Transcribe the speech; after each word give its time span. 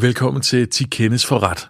Velkommen 0.00 0.42
til 0.42 0.68
Ti 0.68 0.84
Kendes 0.84 1.26
for 1.26 1.42
Ret. 1.42 1.68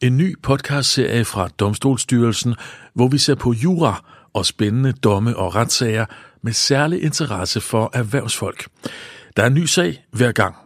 En 0.00 0.16
ny 0.16 0.36
podcastserie 0.42 1.24
fra 1.24 1.48
Domstolsstyrelsen, 1.48 2.54
hvor 2.94 3.08
vi 3.08 3.18
ser 3.18 3.34
på 3.34 3.52
jura 3.52 4.04
og 4.32 4.46
spændende 4.46 4.92
domme 4.92 5.36
og 5.36 5.54
retssager 5.54 6.06
med 6.42 6.52
særlig 6.52 7.02
interesse 7.02 7.60
for 7.60 7.90
erhvervsfolk. 7.94 8.68
Der 9.36 9.42
er 9.42 9.46
en 9.46 9.54
ny 9.54 9.64
sag 9.64 10.04
hver 10.10 10.32
gang. 10.32 10.56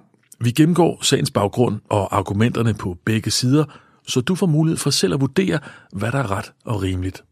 Vi 0.40 0.50
gennemgår 0.50 0.98
sagens 1.03 1.30
baggrund 1.30 1.80
og 1.88 2.16
argumenterne 2.16 2.74
på 2.74 2.98
begge 3.04 3.30
sider, 3.30 3.64
så 4.08 4.20
du 4.20 4.34
får 4.34 4.46
mulighed 4.46 4.78
for 4.78 4.90
selv 4.90 5.14
at 5.14 5.20
vurdere, 5.20 5.58
hvad 5.92 6.12
der 6.12 6.18
er 6.18 6.30
ret 6.30 6.52
og 6.64 6.82
rimeligt. 6.82 7.24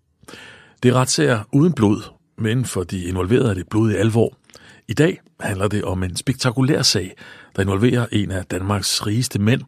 Det 0.82 0.88
er 0.88 0.94
retssager 0.94 1.40
uden 1.52 1.72
blod, 1.72 2.02
men 2.38 2.64
for 2.64 2.82
de 2.82 3.04
involverede 3.04 3.50
er 3.50 3.54
det 3.54 3.68
blod 3.68 3.90
i 3.90 3.94
alvor. 3.94 4.34
I 4.88 4.94
dag 4.94 5.20
handler 5.40 5.68
det 5.68 5.84
om 5.84 6.02
en 6.02 6.16
spektakulær 6.16 6.82
sag, 6.82 7.14
der 7.56 7.62
involverer 7.62 8.06
en 8.12 8.30
af 8.30 8.44
Danmarks 8.44 9.06
rigeste 9.06 9.38
mænd, 9.38 9.62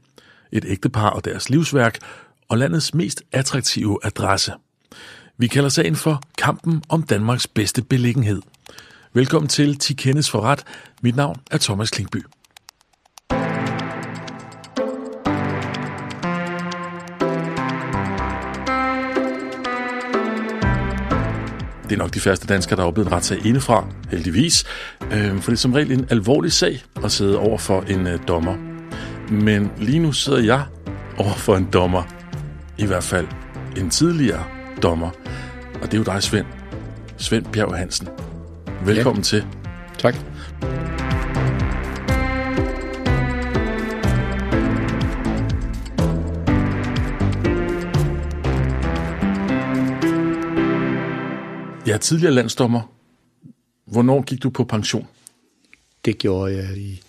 et 0.53 0.65
ægtepar 0.69 1.11
og 1.11 1.25
deres 1.25 1.51
livsværk, 1.51 1.99
og 2.49 2.59
landets 2.59 2.95
mest 2.95 3.23
attraktive 3.33 3.99
adresse. 4.03 4.53
Vi 5.39 5.47
kalder 5.47 5.69
sagen 5.69 5.97
for 5.97 6.23
Kampen 6.39 6.83
om 6.89 7.03
Danmarks 7.03 7.47
bedste 7.47 7.83
beliggenhed. 7.83 8.43
Velkommen 9.13 9.49
til 9.49 9.79
Ti 9.79 9.95
Kendes 9.95 10.31
for 10.31 10.41
Ret. 10.41 10.65
Mit 11.03 11.17
navn 11.17 11.37
er 11.51 11.59
Thomas 11.59 11.91
Klingby. 11.91 12.25
Det 21.89 21.93
er 21.93 21.99
nok 21.99 22.15
de 22.15 22.21
første 22.21 22.47
danskere, 22.47 22.77
der 22.77 22.83
har 22.83 22.89
oplevet 22.89 23.07
en 23.07 23.13
retssag 23.13 23.47
indefra, 23.47 23.87
heldigvis. 24.11 24.65
Øh, 25.13 25.41
for 25.41 25.51
det 25.51 25.57
er 25.57 25.57
som 25.57 25.73
regel 25.73 25.93
en 25.93 26.07
alvorlig 26.11 26.53
sag 26.53 26.85
at 27.05 27.13
sidde 27.13 27.39
over 27.39 27.59
for 27.59 27.81
en 27.81 28.07
øh, 28.07 28.19
dommer. 28.29 28.57
Men 29.31 29.71
lige 29.79 29.99
nu 29.99 30.13
sidder 30.13 30.39
jeg 30.39 30.63
over 31.19 31.35
for 31.35 31.57
en 31.57 31.69
dommer. 31.73 32.03
I 32.79 32.87
hvert 32.87 33.05
fald 33.05 33.27
en 33.77 33.91
tidligere 33.91 34.45
dommer. 34.83 35.11
Og 35.83 35.83
det 35.83 35.95
er 35.95 35.99
jo 35.99 36.05
dig, 36.05 36.23
Svend. 36.23 36.47
Svend 37.17 37.45
Bjerg 37.45 37.77
Hansen. 37.79 38.09
Velkommen 38.85 39.21
ja. 39.21 39.25
til. 39.25 39.45
Tak. 39.99 40.15
Er 51.97 52.01
tidligere 52.01 52.35
landsdommer. 52.35 52.93
Hvornår 53.87 54.23
gik 54.23 54.43
du 54.43 54.51
på 54.51 54.65
pension? 54.65 55.07
Det 56.05 56.19
gjorde 56.19 56.57
jeg 56.57 56.77
i 56.77 57.03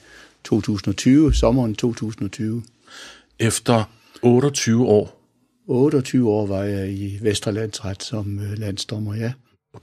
2020, 0.43 1.33
sommeren 1.33 1.75
2020. 1.75 2.63
Efter 3.39 3.83
28 4.21 4.85
år. 4.85 5.21
28 5.67 6.29
år 6.29 6.47
var 6.47 6.63
jeg 6.63 6.91
i 6.91 7.19
Vesterlandsret 7.21 8.03
som 8.03 8.39
øh, 8.39 8.57
landsdommer, 8.57 9.15
ja. 9.15 9.31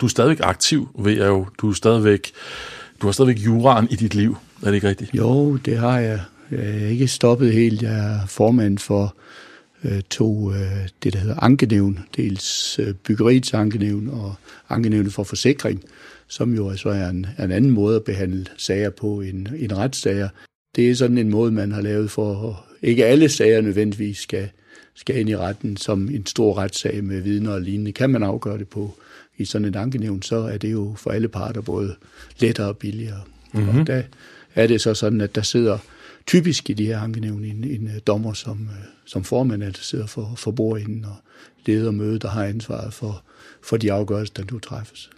Du 0.00 0.06
er 0.06 0.10
stadigvæk 0.10 0.40
aktiv, 0.42 0.88
ved 0.98 1.12
jeg 1.12 1.26
jo. 1.26 1.46
Du 1.60 1.70
er 1.70 1.74
stadigvæk, 1.74 2.32
du 3.02 3.06
har 3.06 3.12
stadigvæk 3.12 3.44
juraen 3.44 3.88
i 3.90 3.96
dit 3.96 4.14
liv. 4.14 4.36
Er 4.62 4.66
det 4.66 4.74
ikke 4.74 4.88
rigtigt? 4.88 5.14
Jo, 5.14 5.56
det 5.56 5.78
har 5.78 5.98
jeg. 5.98 6.20
Jeg 6.50 6.82
er 6.82 6.86
ikke 6.86 7.08
stoppet 7.08 7.52
helt. 7.52 7.82
Jeg 7.82 8.14
er 8.14 8.26
formand 8.26 8.78
for 8.78 9.16
øh, 9.84 10.02
to, 10.10 10.52
øh, 10.52 10.88
det 11.02 11.12
der 11.12 11.18
hedder 11.18 11.40
ankenævn. 11.42 11.98
Dels 12.16 12.78
øh, 12.78 12.94
byggeriets 12.94 13.54
ankenævn 13.54 14.08
og 14.08 14.34
ankenævnet 14.68 15.12
for 15.12 15.24
forsikring, 15.24 15.84
som 16.28 16.54
jo 16.54 16.70
altså 16.70 16.88
er 16.88 17.08
en, 17.08 17.26
en 17.38 17.50
anden 17.50 17.70
måde 17.70 17.96
at 17.96 18.04
behandle 18.04 18.46
sager 18.56 18.90
på 18.90 19.20
end, 19.20 19.46
end 19.58 19.72
retssager. 19.72 20.28
Det 20.76 20.90
er 20.90 20.94
sådan 20.94 21.18
en 21.18 21.30
måde, 21.30 21.52
man 21.52 21.72
har 21.72 21.80
lavet 21.80 22.10
for, 22.10 22.64
ikke 22.82 23.04
alle 23.04 23.28
sager 23.28 23.60
nødvendigvis 23.60 24.18
skal, 24.18 24.48
skal 24.94 25.18
ind 25.18 25.28
i 25.28 25.36
retten 25.36 25.76
som 25.76 26.08
en 26.08 26.26
stor 26.26 26.58
retssag 26.58 27.04
med 27.04 27.20
vidner 27.20 27.52
og 27.52 27.60
lignende. 27.60 27.92
Kan 27.92 28.10
man 28.10 28.22
afgøre 28.22 28.58
det 28.58 28.68
på 28.68 28.94
i 29.36 29.44
sådan 29.44 29.68
et 29.68 29.76
ankenævn, 29.76 30.22
så 30.22 30.36
er 30.36 30.58
det 30.58 30.72
jo 30.72 30.94
for 30.96 31.10
alle 31.10 31.28
parter 31.28 31.60
både 31.60 31.94
lettere 32.38 32.68
og 32.68 32.76
billigere. 32.76 33.20
Mm-hmm. 33.52 33.80
Og 33.80 33.86
der 33.86 34.02
er 34.54 34.66
det 34.66 34.80
så 34.80 34.94
sådan, 34.94 35.20
at 35.20 35.34
der 35.34 35.42
sidder 35.42 35.78
typisk 36.26 36.70
i 36.70 36.72
de 36.72 36.86
her 36.86 37.00
ankenævn 37.00 37.44
en, 37.44 37.64
en 37.64 37.90
dommer 38.06 38.32
som, 38.32 38.68
som 39.04 39.24
formand, 39.24 39.62
der 39.62 39.70
sidder 39.72 40.06
for, 40.06 40.32
for 40.36 40.50
bordenden 40.50 41.04
og 41.04 41.16
leder 41.66 41.90
møde, 41.90 42.18
der 42.18 42.28
har 42.28 42.44
ansvaret 42.44 42.94
for, 42.94 43.22
for 43.62 43.76
de 43.76 43.92
afgørelser, 43.92 44.34
der 44.34 44.52
nu 44.52 44.58
træffes. 44.58 45.10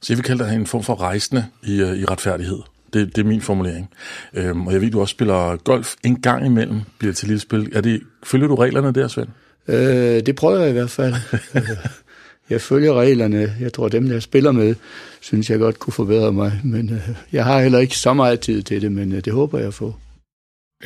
Så 0.00 0.12
jeg 0.12 0.16
vil 0.16 0.24
kalde 0.24 0.44
dig 0.44 0.54
en 0.54 0.66
form 0.66 0.82
for 0.82 1.00
rejsende 1.00 1.46
i, 1.62 1.74
i 1.76 2.04
retfærdighed. 2.04 2.58
Det, 2.92 3.16
det 3.16 3.22
er 3.22 3.26
min 3.26 3.40
formulering. 3.40 3.90
Øhm, 4.34 4.66
og 4.66 4.72
jeg 4.72 4.80
ved, 4.80 4.90
du 4.90 5.00
også 5.00 5.12
spiller 5.12 5.56
golf 5.56 5.94
en 6.02 6.20
gang 6.20 6.46
imellem, 6.46 6.80
bliver 6.98 7.14
til 7.14 7.28
lille 7.28 7.40
spil. 7.40 7.70
Er 7.72 7.80
det, 7.80 8.02
følger 8.22 8.48
du 8.48 8.54
reglerne 8.54 8.92
der, 8.92 9.08
Svend? 9.08 9.28
Øh, 9.68 10.26
det 10.26 10.36
prøver 10.36 10.60
jeg 10.60 10.70
i 10.70 10.72
hvert 10.72 10.90
fald. 10.90 11.14
jeg 12.50 12.60
følger 12.60 12.94
reglerne. 12.94 13.56
Jeg 13.60 13.72
tror, 13.72 13.88
dem, 13.88 14.08
der 14.08 14.20
spiller 14.20 14.52
med, 14.52 14.74
synes 15.20 15.50
jeg 15.50 15.58
godt 15.58 15.78
kunne 15.78 15.92
forbedre 15.92 16.32
mig. 16.32 16.60
Men 16.64 16.90
øh, 16.90 17.08
jeg 17.32 17.44
har 17.44 17.62
heller 17.62 17.78
ikke 17.78 17.98
så 17.98 18.14
meget 18.14 18.40
tid 18.40 18.62
til 18.62 18.82
det, 18.82 18.92
men 18.92 19.12
øh, 19.12 19.24
det 19.24 19.32
håber 19.32 19.58
jeg 19.58 19.68
at 19.68 19.74
få. 19.74 19.94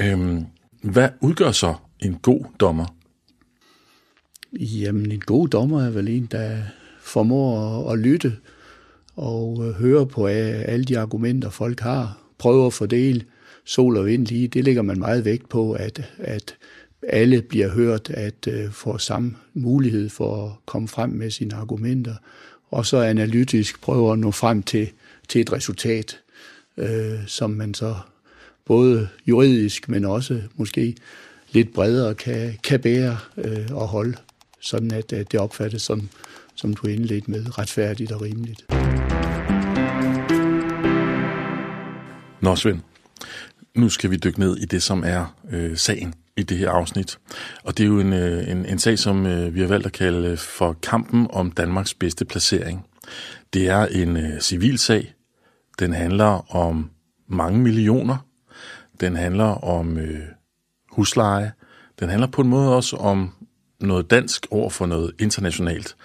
Øhm, 0.01 0.45
hvad 0.83 1.09
udgør 1.21 1.51
så 1.51 1.75
en 2.01 2.15
god 2.15 2.45
dommer? 2.61 2.95
Jamen, 4.53 5.13
en 5.13 5.21
god 5.21 5.49
dommer 5.49 5.83
er 5.83 5.91
vel 5.91 6.09
en, 6.09 6.27
der 6.27 6.59
formår 7.01 7.89
at, 7.89 7.93
at 7.93 7.99
lytte 7.99 8.37
og 9.17 9.67
øh, 9.67 9.75
høre 9.75 10.07
på 10.07 10.27
alle 10.27 10.85
de 10.85 10.99
argumenter, 10.99 11.51
folk 11.51 11.81
har. 11.81 12.19
Prøve 12.39 12.67
at 12.67 12.73
fordele 12.73 13.25
sol 13.65 13.97
og 13.97 14.07
vind 14.07 14.27
lige. 14.27 14.49
Det 14.49 14.65
lægger 14.65 14.83
man 14.83 14.99
meget 14.99 15.25
vægt 15.25 15.49
på, 15.49 15.73
at, 15.73 16.11
at 16.19 16.57
alle 17.03 17.43
bliver 17.43 17.69
hørt, 17.69 18.11
at 18.11 18.49
øh, 18.49 18.73
får 18.73 18.99
samme 18.99 19.37
mulighed 19.55 20.09
for 20.09 20.47
at 20.47 20.53
komme 20.67 20.89
frem 20.89 21.11
med 21.11 21.31
sine 21.31 21.55
argumenter, 21.55 22.15
og 22.71 22.87
så 22.87 22.97
analytisk 23.03 23.81
prøver 23.81 24.13
at 24.13 24.19
nå 24.19 24.31
frem 24.31 24.63
til, 24.63 24.91
til 25.29 25.41
et 25.41 25.53
resultat, 25.53 26.19
øh, 26.77 27.19
som 27.27 27.51
man 27.51 27.75
så 27.75 27.97
både 28.65 29.09
juridisk, 29.27 29.89
men 29.89 30.05
også 30.05 30.43
måske 30.57 30.97
lidt 31.53 31.73
bredere 31.73 32.15
kan, 32.15 32.59
kan 32.63 32.81
bære 32.81 33.19
øh, 33.39 33.67
og 33.71 33.89
holde, 33.89 34.17
sådan 34.61 34.93
at, 34.93 35.13
at 35.13 35.33
det 35.33 35.41
opfattes 35.41 35.83
som, 35.83 36.09
som 36.55 36.75
du 36.75 36.87
indledt 36.87 37.29
med, 37.29 37.59
retfærdigt 37.59 38.13
og 38.13 38.23
rimeligt. 38.23 38.65
Nå, 42.43 42.57
Svend, 42.57 42.81
nu 43.75 43.89
skal 43.89 44.11
vi 44.11 44.17
dykke 44.17 44.41
ned 44.41 44.57
i 44.57 44.65
det, 44.65 44.83
som 44.83 45.03
er 45.07 45.37
øh, 45.51 45.77
sagen 45.77 46.15
i 46.39 46.43
det 46.43 46.59
her 46.59 46.71
afsnit. 46.71 47.19
Og 47.65 47.79
det 47.79 47.85
er 47.85 47.89
jo 47.89 48.01
en, 48.01 48.13
øh, 48.13 48.51
en, 48.51 48.67
en 48.67 48.79
sag, 48.79 48.99
som 48.99 49.27
øh, 49.27 49.55
vi 49.55 49.61
har 49.61 49.67
valgt 49.67 49.87
at 49.87 49.93
kalde 49.93 50.29
øh, 50.29 50.39
for 50.39 50.73
kampen 50.73 51.27
om 51.31 51.51
Danmarks 51.51 51.95
bedste 51.95 52.25
placering. 52.25 52.87
Det 53.53 53.69
er 53.69 53.87
en 53.87 54.17
øh, 54.17 54.41
civil 54.41 54.79
sag. 54.79 55.15
Den 55.79 55.93
handler 55.93 56.57
om 56.57 56.91
mange 57.29 57.59
millioner. 57.59 58.17
Den 59.01 59.17
handler 59.17 59.65
om 59.65 59.99
øh, 59.99 60.21
husleje. 60.91 61.53
Den 62.01 62.09
handler 62.09 62.27
på 62.27 62.43
en 62.43 62.49
måde 62.49 62.77
også 62.77 62.97
om 62.97 63.33
noget 63.81 64.11
dansk 64.11 64.47
over 64.51 64.71
for 64.71 64.87
noget 64.87 65.13
internationalt. 65.19 65.97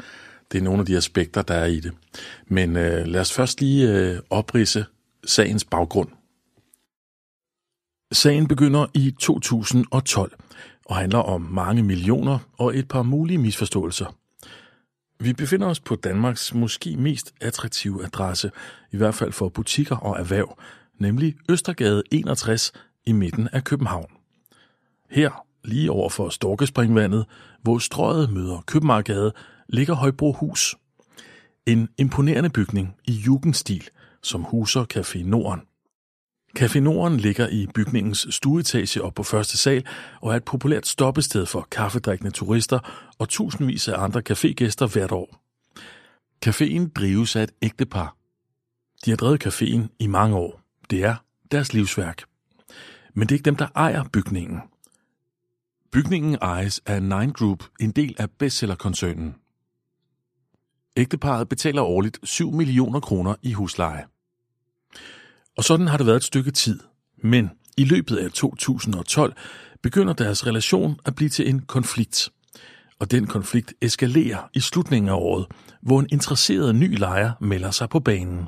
Det 0.51 0.57
er 0.57 0.63
nogle 0.63 0.79
af 0.79 0.85
de 0.85 0.97
aspekter, 0.97 1.41
der 1.41 1.53
er 1.53 1.65
i 1.65 1.79
det. 1.79 1.91
Men 2.47 2.77
øh, 2.77 3.07
lad 3.07 3.21
os 3.21 3.33
først 3.33 3.61
lige 3.61 3.89
øh, 3.89 4.19
oprise 4.29 4.85
sagens 5.25 5.63
baggrund. 5.63 6.09
Sagen 8.13 8.47
begynder 8.47 8.85
i 8.93 9.11
2012 9.19 10.31
og 10.85 10.95
handler 10.95 11.19
om 11.19 11.41
mange 11.41 11.83
millioner 11.83 12.39
og 12.57 12.77
et 12.77 12.87
par 12.87 13.03
mulige 13.03 13.37
misforståelser. 13.37 14.15
Vi 15.19 15.33
befinder 15.33 15.67
os 15.67 15.79
på 15.79 15.95
Danmarks 15.95 16.53
måske 16.53 16.97
mest 16.97 17.33
attraktive 17.41 18.05
adresse, 18.05 18.51
i 18.91 18.97
hvert 18.97 19.15
fald 19.15 19.31
for 19.31 19.49
butikker 19.49 19.95
og 19.95 20.19
erhverv, 20.19 20.57
nemlig 20.99 21.35
Østergade 21.49 22.03
61 22.11 22.71
i 23.05 23.11
midten 23.11 23.49
af 23.53 23.63
København. 23.63 24.11
Her, 25.09 25.45
lige 25.63 25.91
over 25.91 26.09
for 26.09 26.29
Storkespringvandet, 26.29 27.25
hvor 27.61 27.77
strøget 27.77 28.29
møder 28.29 28.63
Københavngade, 28.65 29.31
ligger 29.69 29.93
Højbrohus. 29.93 30.75
En 31.65 31.89
imponerende 31.97 32.49
bygning 32.49 32.95
i 33.05 33.11
jugendstil, 33.11 33.89
som 34.21 34.41
huser 34.43 34.85
Café 34.93 35.23
Norden. 35.29 35.61
Café 36.59 36.79
Norden 36.79 37.17
ligger 37.17 37.47
i 37.47 37.67
bygningens 37.73 38.27
stueetage 38.29 39.01
op 39.01 39.13
på 39.13 39.23
første 39.23 39.57
sal 39.57 39.85
og 40.21 40.31
er 40.31 40.35
et 40.35 40.43
populært 40.43 40.87
stoppested 40.87 41.45
for 41.45 41.67
kaffedrikkende 41.71 42.31
turister 42.31 42.79
og 43.19 43.29
tusindvis 43.29 43.87
af 43.87 44.03
andre 44.03 44.21
cafégæster 44.29 44.85
hvert 44.85 45.11
år. 45.11 45.43
Caféen 46.45 46.91
drives 46.95 47.35
af 47.35 47.43
et 47.43 47.51
ægtepar. 47.61 48.15
De 49.05 49.09
har 49.09 49.17
drevet 49.17 49.47
caféen 49.47 49.95
i 49.99 50.07
mange 50.07 50.35
år. 50.35 50.61
Det 50.89 51.03
er 51.03 51.15
deres 51.51 51.73
livsværk. 51.73 52.23
Men 53.13 53.27
det 53.27 53.35
er 53.35 53.37
ikke 53.37 53.45
dem, 53.45 53.55
der 53.55 53.67
ejer 53.75 54.03
bygningen. 54.13 54.61
Bygningen 55.91 56.37
ejes 56.41 56.81
af 56.85 57.01
Nine 57.01 57.33
Group, 57.33 57.63
en 57.79 57.91
del 57.91 58.15
af 58.19 58.31
bestsellerkoncernen. 58.31 59.35
Ægteparet 60.97 61.49
betaler 61.49 61.81
årligt 61.81 62.19
7 62.23 62.51
millioner 62.51 62.99
kroner 62.99 63.35
i 63.41 63.53
husleje. 63.53 64.05
Og 65.57 65.63
sådan 65.63 65.87
har 65.87 65.97
det 65.97 66.05
været 66.05 66.17
et 66.17 66.23
stykke 66.23 66.51
tid. 66.51 66.79
Men 67.23 67.49
i 67.77 67.83
løbet 67.83 68.17
af 68.17 68.31
2012 68.31 69.33
begynder 69.83 70.13
deres 70.13 70.47
relation 70.47 70.99
at 71.05 71.15
blive 71.15 71.29
til 71.29 71.49
en 71.49 71.59
konflikt. 71.59 72.29
Og 72.99 73.11
den 73.11 73.27
konflikt 73.27 73.73
eskalerer 73.81 74.49
i 74.53 74.59
slutningen 74.59 75.09
af 75.09 75.13
året, 75.13 75.45
hvor 75.81 75.99
en 75.99 76.07
interesseret 76.11 76.75
ny 76.75 76.97
lejer 76.97 77.31
melder 77.41 77.71
sig 77.71 77.89
på 77.89 77.99
banen. 77.99 78.45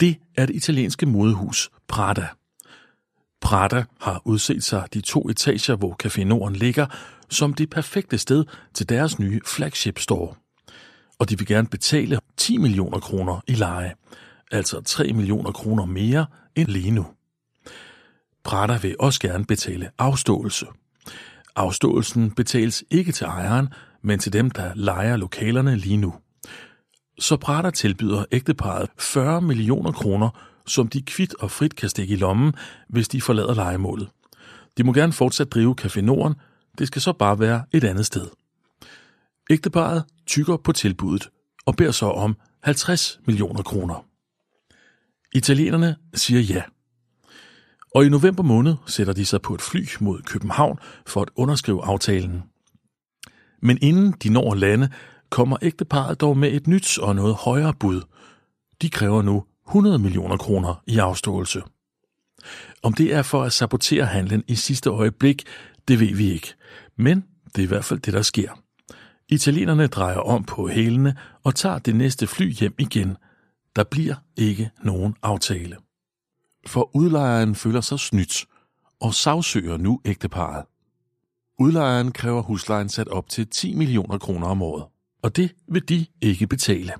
Det 0.00 0.16
er 0.36 0.46
det 0.46 0.56
italienske 0.56 1.06
modehus 1.06 1.70
Prada. 1.88 2.26
Prada 3.40 3.84
har 4.00 4.22
udset 4.24 4.64
sig 4.64 4.88
de 4.94 5.00
to 5.00 5.28
etager, 5.28 5.76
hvor 5.76 5.96
Café 6.04 6.24
Norden 6.24 6.56
ligger, 6.56 6.86
som 7.30 7.54
det 7.54 7.70
perfekte 7.70 8.18
sted 8.18 8.44
til 8.74 8.88
deres 8.88 9.18
nye 9.18 9.40
flagship 9.46 9.98
store. 9.98 10.34
Og 11.18 11.30
de 11.30 11.38
vil 11.38 11.46
gerne 11.46 11.68
betale 11.68 12.20
10 12.36 12.56
millioner 12.56 13.00
kroner 13.00 13.40
i 13.46 13.54
leje, 13.54 13.94
altså 14.50 14.80
3 14.80 15.12
millioner 15.12 15.52
kroner 15.52 15.84
mere 15.84 16.26
end 16.56 16.68
lige 16.68 16.90
nu. 16.90 17.06
Prada 18.44 18.78
vil 18.78 18.96
også 18.98 19.20
gerne 19.20 19.44
betale 19.44 19.90
afståelse. 19.98 20.66
Afståelsen 21.56 22.30
betales 22.30 22.84
ikke 22.90 23.12
til 23.12 23.24
ejeren, 23.24 23.68
men 24.02 24.18
til 24.18 24.32
dem, 24.32 24.50
der 24.50 24.74
lejer 24.74 25.16
lokalerne 25.16 25.76
lige 25.76 25.96
nu. 25.96 26.14
Så 27.18 27.36
Prada 27.36 27.70
tilbyder 27.70 28.24
ægteparet 28.32 28.90
40 28.98 29.42
millioner 29.42 29.92
kroner, 29.92 30.30
som 30.66 30.88
de 30.88 31.02
kvidt 31.02 31.34
og 31.34 31.50
frit 31.50 31.76
kan 31.76 31.88
stikke 31.88 32.14
i 32.14 32.16
lommen, 32.16 32.54
hvis 32.88 33.08
de 33.08 33.20
forlader 33.20 33.54
legemålet. 33.54 34.08
De 34.76 34.84
må 34.84 34.92
gerne 34.92 35.12
fortsat 35.12 35.52
drive 35.52 35.76
Café 35.80 36.00
Norden, 36.00 36.34
det 36.78 36.86
skal 36.86 37.02
så 37.02 37.12
bare 37.12 37.40
være 37.40 37.64
et 37.72 37.84
andet 37.84 38.06
sted. 38.06 38.26
Ægteparet 39.50 40.04
tykker 40.26 40.56
på 40.56 40.72
tilbuddet 40.72 41.28
og 41.66 41.76
beder 41.76 41.90
så 41.90 42.06
om 42.06 42.36
50 42.62 43.20
millioner 43.26 43.62
kroner. 43.62 44.07
Italienerne 45.34 45.96
siger 46.14 46.40
ja. 46.40 46.62
Og 47.94 48.06
i 48.06 48.08
november 48.08 48.42
måned 48.42 48.74
sætter 48.86 49.12
de 49.12 49.24
sig 49.24 49.42
på 49.42 49.54
et 49.54 49.62
fly 49.62 49.86
mod 50.00 50.22
København 50.22 50.78
for 51.06 51.22
at 51.22 51.30
underskrive 51.36 51.84
aftalen. 51.84 52.42
Men 53.62 53.78
inden 53.82 54.14
de 54.22 54.28
når 54.28 54.54
lande, 54.54 54.90
kommer 55.30 55.56
ægteparet 55.62 56.20
dog 56.20 56.38
med 56.38 56.52
et 56.52 56.66
nyt 56.66 56.98
og 56.98 57.16
noget 57.16 57.34
højere 57.34 57.74
bud. 57.74 58.02
De 58.82 58.90
kræver 58.90 59.22
nu 59.22 59.44
100 59.68 59.98
millioner 59.98 60.36
kroner 60.36 60.82
i 60.86 60.98
afståelse. 60.98 61.62
Om 62.82 62.92
det 62.92 63.14
er 63.14 63.22
for 63.22 63.42
at 63.42 63.52
sabotere 63.52 64.06
handlen 64.06 64.44
i 64.48 64.54
sidste 64.54 64.90
øjeblik, 64.90 65.44
det 65.88 66.00
ved 66.00 66.14
vi 66.14 66.32
ikke. 66.32 66.54
Men 66.96 67.24
det 67.46 67.58
er 67.58 67.62
i 67.62 67.68
hvert 67.68 67.84
fald 67.84 68.00
det, 68.00 68.14
der 68.14 68.22
sker. 68.22 68.50
Italienerne 69.28 69.86
drejer 69.86 70.18
om 70.18 70.44
på 70.44 70.68
hælene 70.68 71.16
og 71.44 71.54
tager 71.54 71.78
det 71.78 71.96
næste 71.96 72.26
fly 72.26 72.52
hjem 72.52 72.74
igen. 72.78 73.16
Der 73.76 73.84
bliver 73.84 74.14
ikke 74.36 74.70
nogen 74.84 75.14
aftale. 75.22 75.76
For 76.66 76.96
udlejeren 76.96 77.54
føler 77.54 77.80
sig 77.80 78.00
snydt 78.00 78.46
og 79.00 79.14
sagsøger 79.14 79.76
nu 79.76 80.00
ægteparet. 80.04 80.64
Udlejeren 81.58 82.12
kræver 82.12 82.42
huslejen 82.42 82.88
sat 82.88 83.08
op 83.08 83.28
til 83.28 83.46
10 83.46 83.74
millioner 83.74 84.18
kroner 84.18 84.46
om 84.46 84.62
året, 84.62 84.84
og 85.22 85.36
det 85.36 85.54
vil 85.68 85.88
de 85.88 86.06
ikke 86.20 86.46
betale. 86.46 86.92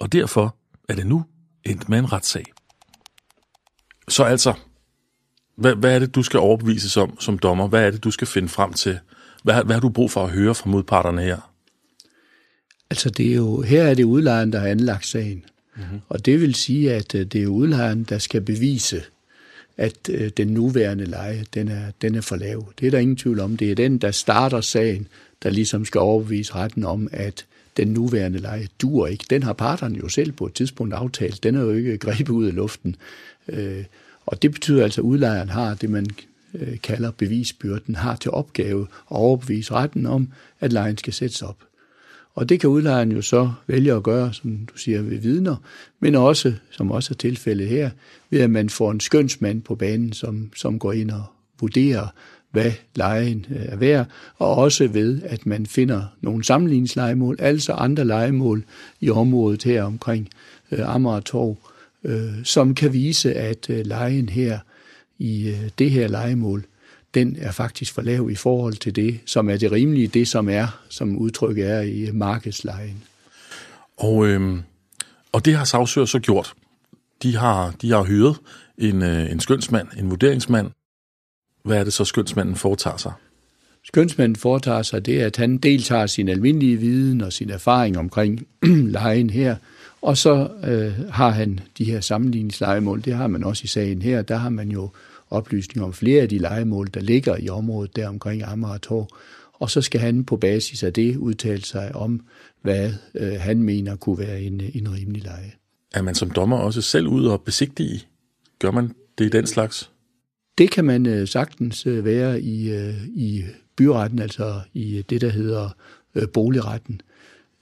Og 0.00 0.12
derfor 0.12 0.56
er 0.88 0.94
det 0.94 1.06
nu 1.06 1.24
endt 1.64 1.88
med 1.88 1.98
en 1.98 2.12
retssag. 2.12 2.44
Så 4.08 4.24
altså, 4.24 4.54
hvad, 5.56 5.74
hvad 5.74 5.94
er 5.94 5.98
det, 5.98 6.14
du 6.14 6.22
skal 6.22 6.40
overbevises 6.40 6.96
om 6.96 7.20
som 7.20 7.38
dommer? 7.38 7.68
Hvad 7.68 7.86
er 7.86 7.90
det, 7.90 8.04
du 8.04 8.10
skal 8.10 8.26
finde 8.26 8.48
frem 8.48 8.72
til? 8.72 8.98
Hvad, 9.42 9.64
hvad 9.64 9.74
har 9.74 9.80
du 9.80 9.88
brug 9.88 10.10
for 10.10 10.24
at 10.24 10.30
høre 10.30 10.54
fra 10.54 10.70
modparterne 10.70 11.22
her? 11.22 11.52
Altså, 12.90 13.10
det 13.10 13.30
er 13.30 13.34
jo, 13.34 13.62
her 13.62 13.82
er 13.82 13.94
det 13.94 14.04
udlejeren, 14.04 14.52
der 14.52 14.58
har 14.58 14.68
anlagt 14.68 15.06
sagen. 15.06 15.44
Mm-hmm. 15.80 16.00
Og 16.08 16.26
det 16.26 16.40
vil 16.40 16.54
sige, 16.54 16.94
at 16.94 17.14
øh, 17.14 17.26
det 17.26 17.42
er 17.42 17.46
udlejeren, 17.46 18.04
der 18.04 18.18
skal 18.18 18.40
bevise, 18.40 19.02
at 19.76 20.08
øh, 20.10 20.30
den 20.36 20.48
nuværende 20.48 21.04
leje, 21.04 21.44
den 21.54 21.68
er, 21.68 21.90
den 22.02 22.14
er 22.14 22.20
for 22.20 22.36
lav. 22.36 22.72
Det 22.80 22.86
er 22.86 22.90
der 22.90 22.98
ingen 22.98 23.16
tvivl 23.16 23.40
om. 23.40 23.56
Det 23.56 23.70
er 23.70 23.74
den, 23.74 23.98
der 23.98 24.10
starter 24.10 24.60
sagen, 24.60 25.06
der 25.42 25.50
ligesom 25.50 25.84
skal 25.84 25.98
overbevise 25.98 26.54
retten 26.54 26.84
om, 26.84 27.08
at 27.12 27.46
den 27.76 27.88
nuværende 27.88 28.38
leje 28.38 28.68
dur 28.82 29.06
ikke. 29.06 29.24
Den 29.30 29.42
har 29.42 29.52
parterne 29.52 29.98
jo 29.98 30.08
selv 30.08 30.32
på 30.32 30.46
et 30.46 30.54
tidspunkt 30.54 30.94
aftalt. 30.94 31.42
Den 31.42 31.54
er 31.54 31.60
jo 31.60 31.70
ikke 31.72 31.98
grebet 31.98 32.28
ud 32.28 32.46
af 32.46 32.54
luften. 32.54 32.96
Øh, 33.48 33.84
og 34.26 34.42
det 34.42 34.52
betyder 34.52 34.84
altså, 34.84 35.00
at 35.00 35.04
udlejeren 35.04 35.48
har 35.48 35.74
det, 35.74 35.90
man 35.90 36.06
kalder 36.82 37.10
bevisbyrden, 37.10 37.94
har 37.94 38.16
til 38.16 38.30
opgave 38.30 38.82
at 38.82 39.16
overbevise 39.16 39.72
retten 39.72 40.06
om, 40.06 40.28
at 40.60 40.72
lejen 40.72 40.98
skal 40.98 41.12
sættes 41.12 41.42
op. 41.42 41.56
Og 42.34 42.48
det 42.48 42.60
kan 42.60 42.70
udlejeren 42.70 43.12
jo 43.12 43.22
så 43.22 43.52
vælge 43.66 43.92
at 43.92 44.02
gøre, 44.02 44.32
som 44.32 44.66
du 44.72 44.78
siger, 44.78 45.02
ved 45.02 45.18
vidner, 45.18 45.56
men 46.00 46.14
også, 46.14 46.54
som 46.70 46.90
også 46.90 47.14
er 47.14 47.16
tilfældet 47.16 47.68
her, 47.68 47.90
ved 48.30 48.40
at 48.40 48.50
man 48.50 48.70
får 48.70 48.90
en 48.90 49.00
skønsmand 49.00 49.62
på 49.62 49.74
banen, 49.74 50.12
som, 50.12 50.50
som 50.56 50.78
går 50.78 50.92
ind 50.92 51.10
og 51.10 51.22
vurderer, 51.60 52.06
hvad 52.50 52.72
lejen 52.94 53.46
øh, 53.50 53.62
er 53.62 53.76
værd, 53.76 54.06
og 54.38 54.54
også 54.54 54.88
ved, 54.88 55.22
at 55.22 55.46
man 55.46 55.66
finder 55.66 56.02
nogle 56.20 56.44
sammenligningslejemål, 56.44 57.36
altså 57.38 57.72
andre 57.72 58.04
lejemål 58.04 58.64
i 59.00 59.10
området 59.10 59.62
her 59.62 59.82
omkring 59.82 60.28
øh, 60.70 60.94
Amager 60.94 61.20
Torv, 61.20 61.58
øh, 62.04 62.44
som 62.44 62.74
kan 62.74 62.92
vise, 62.92 63.34
at 63.34 63.70
øh, 63.70 63.86
lejen 63.86 64.28
her 64.28 64.58
i 65.18 65.48
øh, 65.48 65.70
det 65.78 65.90
her 65.90 66.08
lejemål 66.08 66.64
den 67.14 67.36
er 67.40 67.52
faktisk 67.52 67.94
for 67.94 68.02
lav 68.02 68.30
i 68.30 68.34
forhold 68.34 68.74
til 68.74 68.96
det, 68.96 69.20
som 69.26 69.50
er 69.50 69.56
det 69.56 69.72
rimelige, 69.72 70.08
det 70.08 70.28
som 70.28 70.48
er, 70.48 70.80
som 70.88 71.16
udtrykket 71.16 71.70
er 71.70 71.80
i 71.80 72.10
markedslejen. 72.12 73.02
Og, 73.96 74.26
øh, 74.26 74.58
og 75.32 75.44
det 75.44 75.56
har 75.56 75.64
sagsøger 75.64 76.06
så 76.06 76.18
gjort. 76.18 76.54
De 77.22 77.36
har, 77.36 77.74
de 77.82 77.90
har 77.90 78.02
hyret 78.02 78.36
en, 78.78 79.02
øh, 79.02 79.30
en 79.30 79.40
skønsmand, 79.40 79.88
en 79.98 80.10
vurderingsmand. 80.10 80.70
Hvad 81.64 81.78
er 81.78 81.84
det 81.84 81.92
så, 81.92 82.04
skønsmanden 82.04 82.56
foretager 82.56 82.96
sig? 82.96 83.12
Skønsmanden 83.84 84.36
foretager 84.36 84.82
sig 84.82 85.06
det, 85.06 85.20
at 85.20 85.36
han 85.36 85.58
deltager 85.58 86.06
sin 86.06 86.28
almindelige 86.28 86.76
viden 86.76 87.20
og 87.20 87.32
sin 87.32 87.50
erfaring 87.50 87.98
omkring 87.98 88.46
lejen 88.96 89.30
her, 89.30 89.56
og 90.02 90.16
så 90.16 90.48
øh, 90.64 91.10
har 91.10 91.30
han 91.30 91.60
de 91.78 91.84
her 91.84 92.00
sammenligningslejemål. 92.00 93.04
Det 93.04 93.14
har 93.14 93.26
man 93.26 93.44
også 93.44 93.64
i 93.64 93.66
sagen 93.66 94.02
her. 94.02 94.22
Der 94.22 94.36
har 94.36 94.48
man 94.48 94.68
jo 94.68 94.90
oplysninger 95.30 95.86
om 95.86 95.92
flere 95.92 96.22
af 96.22 96.28
de 96.28 96.38
legemål, 96.38 96.88
der 96.94 97.00
ligger 97.00 97.36
i 97.36 97.48
området 97.48 97.96
der 97.96 98.08
omkring 98.08 98.42
Amager 98.42 98.78
Torv. 98.78 99.08
Og 99.52 99.70
så 99.70 99.82
skal 99.82 100.00
han 100.00 100.24
på 100.24 100.36
basis 100.36 100.82
af 100.82 100.92
det 100.92 101.16
udtale 101.16 101.64
sig 101.64 101.94
om, 101.94 102.20
hvad 102.62 102.92
øh, 103.14 103.32
han 103.32 103.62
mener 103.62 103.96
kunne 103.96 104.18
være 104.18 104.42
en, 104.42 104.60
en 104.74 104.94
rimelig 104.94 105.22
leje. 105.22 105.52
Er 105.94 106.02
man 106.02 106.14
som 106.14 106.30
dommer 106.30 106.56
også 106.56 106.82
selv 106.82 107.06
ude 107.06 107.32
og 107.32 107.42
besigtige? 107.42 108.06
Gør 108.58 108.70
man 108.70 108.94
det 109.18 109.24
i 109.24 109.28
den 109.28 109.46
slags? 109.46 109.90
Det 110.58 110.70
kan 110.70 110.84
man 110.84 111.06
øh, 111.06 111.28
sagtens 111.28 111.86
øh, 111.86 112.04
være 112.04 112.40
i, 112.40 112.70
øh, 112.70 113.06
i 113.06 113.44
byretten, 113.76 114.18
altså 114.18 114.60
i 114.74 115.04
det, 115.10 115.20
der 115.20 115.28
hedder 115.28 115.68
øh, 116.14 116.28
boligretten. 116.28 117.00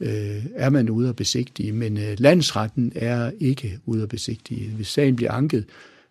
Øh, 0.00 0.44
er 0.54 0.70
man 0.70 0.90
ude 0.90 1.08
og 1.08 1.16
besigtige, 1.16 1.72
men 1.72 1.96
øh, 1.96 2.16
landsretten 2.18 2.92
er 2.94 3.30
ikke 3.40 3.78
ude 3.86 4.02
og 4.02 4.08
besigtige. 4.08 4.70
Hvis 4.70 4.88
sagen 4.88 5.16
bliver 5.16 5.32
anket, 5.32 5.64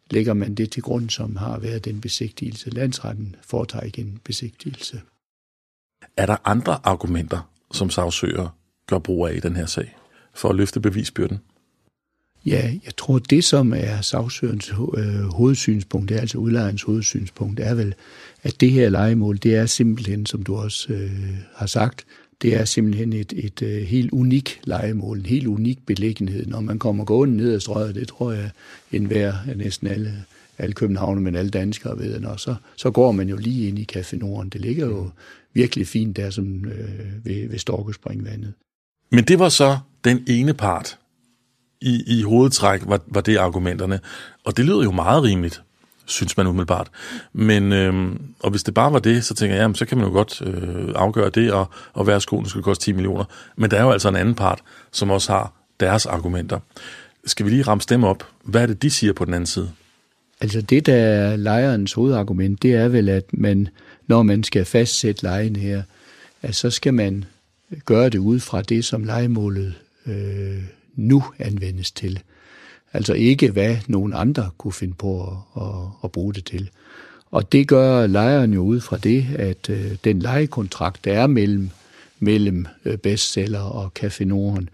lægger 0.09 0.33
man 0.33 0.55
det 0.55 0.71
til 0.71 0.83
grund, 0.83 1.09
som 1.09 1.35
har 1.35 1.59
været 1.59 1.85
den 1.85 2.01
besigtigelse. 2.01 2.69
Landsretten 2.69 3.35
foretager 3.41 3.83
ikke 3.83 4.01
en 4.01 4.19
besigtigelse. 4.23 5.01
Er 6.17 6.25
der 6.25 6.37
andre 6.45 6.79
argumenter, 6.83 7.49
som 7.71 7.89
sagsøger 7.89 8.57
gør 8.87 8.99
brug 8.99 9.27
af 9.27 9.33
i 9.35 9.39
den 9.39 9.55
her 9.55 9.65
sag, 9.65 9.97
for 10.33 10.49
at 10.49 10.55
løfte 10.55 10.79
bevisbyrden? 10.79 11.39
Ja, 12.45 12.73
jeg 12.85 12.95
tror, 12.97 13.19
det 13.19 13.43
som 13.43 13.73
er 13.73 14.01
sagsøgerens 14.01 14.71
øh, 14.97 15.23
hovedsynspunkt, 15.23 16.09
det 16.09 16.17
er 16.17 16.21
altså 16.21 16.37
udlejerens 16.37 16.83
hovedsynspunkt, 16.83 17.59
er 17.59 17.73
vel, 17.73 17.95
at 18.43 18.61
det 18.61 18.71
her 18.71 18.89
legemål, 18.89 19.37
det 19.37 19.55
er 19.55 19.65
simpelthen, 19.65 20.25
som 20.25 20.43
du 20.43 20.55
også 20.55 20.93
øh, 20.93 21.35
har 21.55 21.65
sagt, 21.65 22.05
det 22.41 22.55
er 22.55 22.65
simpelthen 22.65 23.13
et, 23.13 23.33
et, 23.35 23.61
et 23.61 23.87
helt 23.87 24.11
unik 24.11 24.59
legemål, 24.63 25.17
en 25.17 25.25
helt 25.25 25.47
unik 25.47 25.85
beliggenhed. 25.85 26.45
Når 26.45 26.59
man 26.59 26.79
kommer 26.79 27.05
gående 27.05 27.37
ned 27.37 27.53
ad 27.53 27.59
strøget, 27.59 27.95
det 27.95 28.07
tror 28.07 28.31
jeg 28.31 28.49
enhver, 28.91 29.33
næsten 29.55 29.87
alle, 29.87 30.13
alle 30.57 30.73
københavner, 30.73 31.21
men 31.21 31.35
alle 31.35 31.49
danskere 31.49 31.99
ved, 31.99 32.23
og 32.23 32.39
så, 32.39 32.55
så 32.75 32.91
går 32.91 33.11
man 33.11 33.29
jo 33.29 33.37
lige 33.37 33.67
ind 33.67 33.79
i 33.79 33.87
Café 33.95 34.17
Norden. 34.17 34.49
Det 34.49 34.61
ligger 34.61 34.85
jo 34.85 35.09
virkelig 35.53 35.87
fint 35.87 36.17
der 36.17 36.29
som, 36.29 36.65
øh, 36.65 37.25
ved, 37.25 37.49
ved 37.49 37.59
Storkespringvandet. 37.59 38.53
Men 39.11 39.23
det 39.23 39.39
var 39.39 39.49
så 39.49 39.77
den 40.03 40.23
ene 40.27 40.53
part. 40.53 40.97
I, 41.81 42.03
i 42.07 42.21
hovedtræk 42.21 42.81
var, 42.85 43.01
var 43.07 43.21
det 43.21 43.37
argumenterne. 43.37 43.99
Og 44.43 44.57
det 44.57 44.65
lyder 44.65 44.83
jo 44.83 44.91
meget 44.91 45.23
rimeligt 45.23 45.61
synes 46.07 46.37
man 46.37 46.47
umiddelbart. 46.47 46.87
Men, 47.33 47.71
øh, 47.71 48.15
og 48.39 48.51
hvis 48.51 48.63
det 48.63 48.73
bare 48.73 48.93
var 48.93 48.99
det, 48.99 49.25
så 49.25 49.33
tænker 49.33 49.55
jeg, 49.55 49.61
jamen, 49.61 49.75
så 49.75 49.85
kan 49.85 49.97
man 49.97 50.07
jo 50.07 50.13
godt 50.13 50.41
øh, 50.41 50.91
afgøre 50.95 51.29
det, 51.29 51.51
og, 51.51 51.69
og 51.93 52.03
hver 52.03 52.19
sko 52.19 52.45
skal 52.45 52.61
koste 52.61 52.85
10 52.85 52.91
millioner. 52.91 53.23
Men 53.55 53.71
der 53.71 53.77
er 53.77 53.83
jo 53.83 53.91
altså 53.91 54.09
en 54.09 54.15
anden 54.15 54.35
part, 54.35 54.59
som 54.91 55.09
også 55.09 55.31
har 55.31 55.53
deres 55.79 56.05
argumenter. 56.05 56.59
Skal 57.25 57.45
vi 57.45 57.51
lige 57.51 57.63
ramme 57.63 57.81
dem 57.89 58.03
op? 58.03 58.27
Hvad 58.43 58.61
er 58.61 58.65
det, 58.65 58.81
de 58.81 58.89
siger 58.89 59.13
på 59.13 59.25
den 59.25 59.33
anden 59.33 59.47
side? 59.47 59.71
Altså 60.41 60.61
det, 60.61 60.85
der 60.85 60.95
er 60.95 61.35
lejerens 61.35 61.93
hovedargument, 61.93 62.61
det 62.61 62.75
er 62.75 62.87
vel, 62.87 63.09
at 63.09 63.25
man, 63.33 63.67
når 64.07 64.23
man 64.23 64.43
skal 64.43 64.65
fastsætte 64.65 65.23
lejen 65.23 65.55
her, 65.55 65.83
at 66.41 66.55
så 66.55 66.69
skal 66.69 66.93
man 66.93 67.25
gøre 67.85 68.09
det 68.09 68.17
ud 68.17 68.39
fra 68.39 68.61
det, 68.61 68.85
som 68.85 69.03
legemålet 69.03 69.73
øh, 70.05 70.63
nu 70.95 71.23
anvendes 71.39 71.91
til. 71.91 72.19
Altså 72.93 73.13
ikke, 73.13 73.51
hvad 73.51 73.77
nogen 73.87 74.13
andre 74.15 74.49
kunne 74.57 74.73
finde 74.73 74.93
på 74.93 75.21
at, 75.23 75.63
at, 75.63 75.73
at 76.03 76.11
bruge 76.11 76.33
det 76.33 76.45
til. 76.45 76.69
Og 77.31 77.51
det 77.51 77.67
gør 77.67 78.07
lejeren 78.07 78.53
jo 78.53 78.61
ud 78.61 78.79
fra 78.79 78.97
det, 78.97 79.25
at 79.35 79.69
øh, 79.69 79.91
den 80.03 80.19
lejekontrakt, 80.19 81.05
der 81.05 81.13
er 81.13 81.27
mellem, 81.27 81.69
mellem 82.19 82.65
øh, 82.85 82.97
bestseller 82.97 83.59
og 83.59 83.91
Café 83.99 84.23
Norden, 84.23 84.69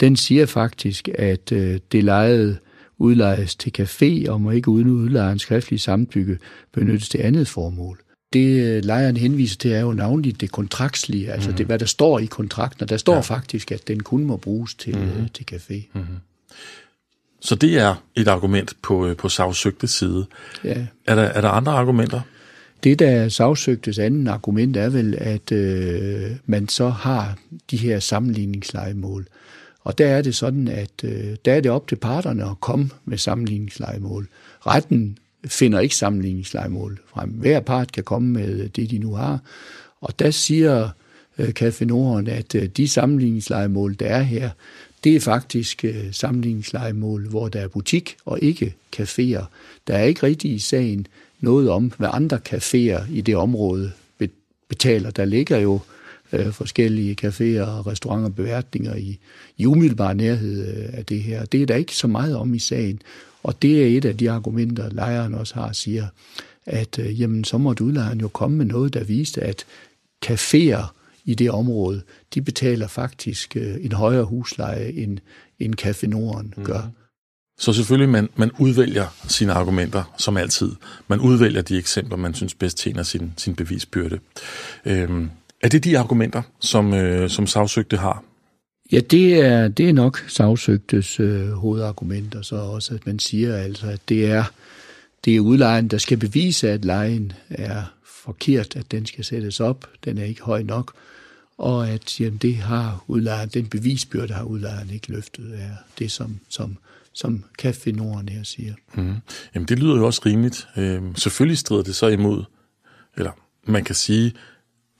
den 0.00 0.16
siger 0.16 0.46
faktisk, 0.46 1.08
at 1.14 1.52
øh, 1.52 1.80
det 1.92 2.04
lejede 2.04 2.56
udlejes 2.98 3.56
til 3.56 3.72
café 3.78 4.30
og 4.30 4.40
må 4.40 4.50
ikke 4.50 4.68
uden 4.68 4.88
udlejerens 4.88 5.42
skriftlige 5.42 5.80
samtykke 5.80 6.38
benyttes 6.72 7.08
til 7.08 7.18
andet 7.18 7.48
formål. 7.48 8.00
Det 8.32 8.62
øh, 8.62 8.84
lejeren 8.84 9.16
henviser 9.16 9.56
til 9.56 9.72
er 9.72 9.80
jo 9.80 9.92
navnligt 9.92 10.40
det 10.40 10.52
kontraktslige, 10.52 11.32
altså 11.32 11.50
mm. 11.50 11.56
det, 11.56 11.66
hvad 11.66 11.78
der 11.78 11.86
står 11.86 12.18
i 12.18 12.26
kontrakten, 12.26 12.82
og 12.82 12.88
der 12.88 12.96
står 12.96 13.14
ja. 13.14 13.20
faktisk, 13.20 13.72
at 13.72 13.88
den 13.88 14.02
kun 14.02 14.24
må 14.24 14.36
bruges 14.36 14.74
til, 14.74 14.98
mm. 14.98 15.28
til 15.34 15.46
café. 15.52 15.90
Mm. 15.94 16.00
Så 17.40 17.54
det 17.54 17.78
er 17.78 17.94
et 18.14 18.28
argument 18.28 18.76
på, 18.82 19.14
på 19.18 19.28
sagsøgte 19.28 19.86
side. 19.86 20.26
Ja. 20.64 20.86
Er, 21.06 21.14
der, 21.14 21.22
er 21.22 21.40
der 21.40 21.48
andre 21.48 21.72
argumenter? 21.72 22.20
Det, 22.84 22.98
der 22.98 23.10
er 23.10 23.28
sagsøgtes 23.28 23.98
anden 23.98 24.28
argument, 24.28 24.76
er 24.76 24.88
vel, 24.88 25.14
at 25.18 25.52
øh, 25.52 26.30
man 26.46 26.68
så 26.68 26.88
har 26.88 27.38
de 27.70 27.76
her 27.76 28.00
sammenligningslegemål. 28.00 29.26
Og 29.80 29.98
der 29.98 30.06
er 30.06 30.22
det 30.22 30.34
sådan, 30.34 30.68
at 30.68 31.04
øh, 31.04 31.36
der 31.44 31.54
er 31.54 31.60
det 31.60 31.70
op 31.70 31.88
til 31.88 31.96
parterne 31.96 32.44
at 32.44 32.60
komme 32.60 32.90
med 33.04 33.18
sammenligningslegemål. 33.18 34.28
Retten 34.66 35.18
finder 35.46 35.80
ikke 35.80 35.96
sammenligningslegemål 35.96 36.98
frem. 37.06 37.30
Hver 37.30 37.60
part 37.60 37.92
kan 37.92 38.04
komme 38.04 38.28
med 38.28 38.68
det, 38.68 38.90
de 38.90 38.98
nu 38.98 39.14
har. 39.14 39.38
Og 40.00 40.18
der 40.18 40.30
siger 40.30 40.88
øh, 41.38 41.52
Café 41.60 41.84
Norden, 41.84 42.26
at 42.28 42.54
øh, 42.54 42.66
de 42.66 42.88
sammenligningslegemål, 42.88 43.96
der 44.00 44.06
er 44.06 44.22
her, 44.22 44.50
det 45.06 45.16
er 45.16 45.20
faktisk 45.20 45.84
øh, 45.84 46.12
sammenligningslegemål, 46.12 47.28
hvor 47.28 47.48
der 47.48 47.60
er 47.60 47.68
butik 47.68 48.16
og 48.24 48.38
ikke 48.42 48.74
caféer. 48.96 49.44
Der 49.86 49.94
er 49.94 50.02
ikke 50.02 50.22
rigtig 50.22 50.52
i 50.52 50.58
sagen 50.58 51.06
noget 51.40 51.70
om, 51.70 51.92
hvad 51.98 52.08
andre 52.12 52.40
caféer 52.48 53.12
i 53.12 53.20
det 53.20 53.36
område 53.36 53.92
betaler. 54.68 55.10
Der 55.10 55.24
ligger 55.24 55.58
jo 55.58 55.80
øh, 56.32 56.52
forskellige 56.52 57.16
caféer 57.22 57.68
og 57.68 57.86
restauranter 57.86 58.28
beværtninger 58.28 58.94
i, 58.94 59.18
i 59.56 59.66
umiddelbar 59.66 60.12
nærhed 60.12 60.68
øh, 60.68 60.98
af 60.98 61.04
det 61.04 61.22
her. 61.22 61.44
Det 61.44 61.62
er 61.62 61.66
der 61.66 61.76
ikke 61.76 61.96
så 61.96 62.06
meget 62.06 62.36
om 62.36 62.54
i 62.54 62.58
sagen. 62.58 63.02
Og 63.42 63.62
det 63.62 63.82
er 63.82 63.96
et 63.96 64.04
af 64.04 64.16
de 64.16 64.30
argumenter, 64.30 64.90
lejeren 64.90 65.34
også 65.34 65.54
har, 65.54 65.72
siger, 65.72 66.06
at 66.66 66.98
øh, 66.98 67.20
jamen, 67.20 67.44
så 67.44 67.58
måtte 67.58 67.84
udlejeren 67.84 68.20
jo 68.20 68.28
komme 68.28 68.56
med 68.56 68.66
noget, 68.66 68.94
der 68.94 69.04
viste, 69.04 69.42
at 69.42 69.64
caféer 70.26 70.95
i 71.26 71.34
det 71.34 71.50
område, 71.50 72.02
de 72.34 72.42
betaler 72.42 72.86
faktisk 72.86 73.56
øh, 73.56 73.76
en 73.80 73.92
højere 73.92 74.24
husleje, 74.24 74.92
end, 74.92 75.18
end 75.58 75.80
Café 75.80 76.06
Norden 76.06 76.54
mhm. 76.56 76.66
gør. 76.66 76.82
Mm. 76.82 76.90
Så 77.58 77.72
selvfølgelig, 77.72 78.08
man, 78.08 78.28
man 78.36 78.50
udvælger 78.58 79.06
sine 79.28 79.52
argumenter, 79.52 80.14
som 80.18 80.36
altid. 80.36 80.72
Man 81.08 81.20
udvælger 81.20 81.62
de 81.62 81.78
eksempler, 81.78 82.16
man 82.16 82.34
synes 82.34 82.54
bedst 82.54 82.78
tjener 82.78 83.02
sin, 83.02 83.32
sin 83.36 83.54
bevisbyrde. 83.54 84.18
Øhm, 84.84 85.30
er 85.62 85.68
det 85.68 85.84
de 85.84 85.98
argumenter, 85.98 86.42
som, 86.60 86.94
øh, 86.94 87.30
som 87.30 87.46
sagsøgte 87.46 87.96
har? 87.96 88.24
Ja, 88.92 89.00
det 89.00 89.46
er, 89.46 89.68
det 89.68 89.88
er 89.88 89.92
nok 89.92 90.24
sagsøgtes 90.28 91.20
øh, 91.20 91.48
hovedargumenter, 91.48 92.42
så 92.42 92.56
også 92.56 92.94
at 92.94 93.06
man 93.06 93.18
siger 93.18 93.56
altså, 93.56 93.86
at 93.86 94.00
det 94.08 94.26
er, 94.26 94.44
det 95.24 95.36
er 95.36 95.40
udlejeren, 95.40 95.88
der 95.88 95.98
skal 95.98 96.18
bevise, 96.18 96.70
at 96.70 96.84
lejen 96.84 97.32
er 97.50 97.95
forkert, 98.26 98.76
at 98.76 98.90
den 98.90 99.06
skal 99.06 99.24
sættes 99.24 99.60
op, 99.60 99.86
den 100.04 100.18
er 100.18 100.24
ikke 100.24 100.42
høj 100.42 100.62
nok, 100.62 100.92
og 101.58 101.88
at 101.88 102.20
jamen, 102.20 102.38
det 102.38 102.56
har 102.56 103.04
udlejeren, 103.08 103.48
den 103.48 103.66
bevisbyrde 103.66 104.34
har 104.34 104.44
udlejeren 104.44 104.90
ikke 104.90 105.12
løftet 105.12 105.52
af 105.52 105.70
det, 105.98 106.10
som, 106.10 106.38
som, 106.48 106.76
som 107.12 107.44
Café 107.62 107.90
Norden 107.92 108.28
her 108.28 108.42
siger. 108.42 108.74
Mm. 108.94 109.14
Jamen 109.54 109.68
det 109.68 109.78
lyder 109.78 109.96
jo 109.96 110.06
også 110.06 110.22
rimeligt. 110.26 110.68
Øhm, 110.76 111.16
selvfølgelig 111.16 111.58
strider 111.58 111.82
det 111.82 111.94
så 111.94 112.06
imod, 112.06 112.44
eller 113.16 113.30
man 113.64 113.84
kan 113.84 113.94
sige, 113.94 114.32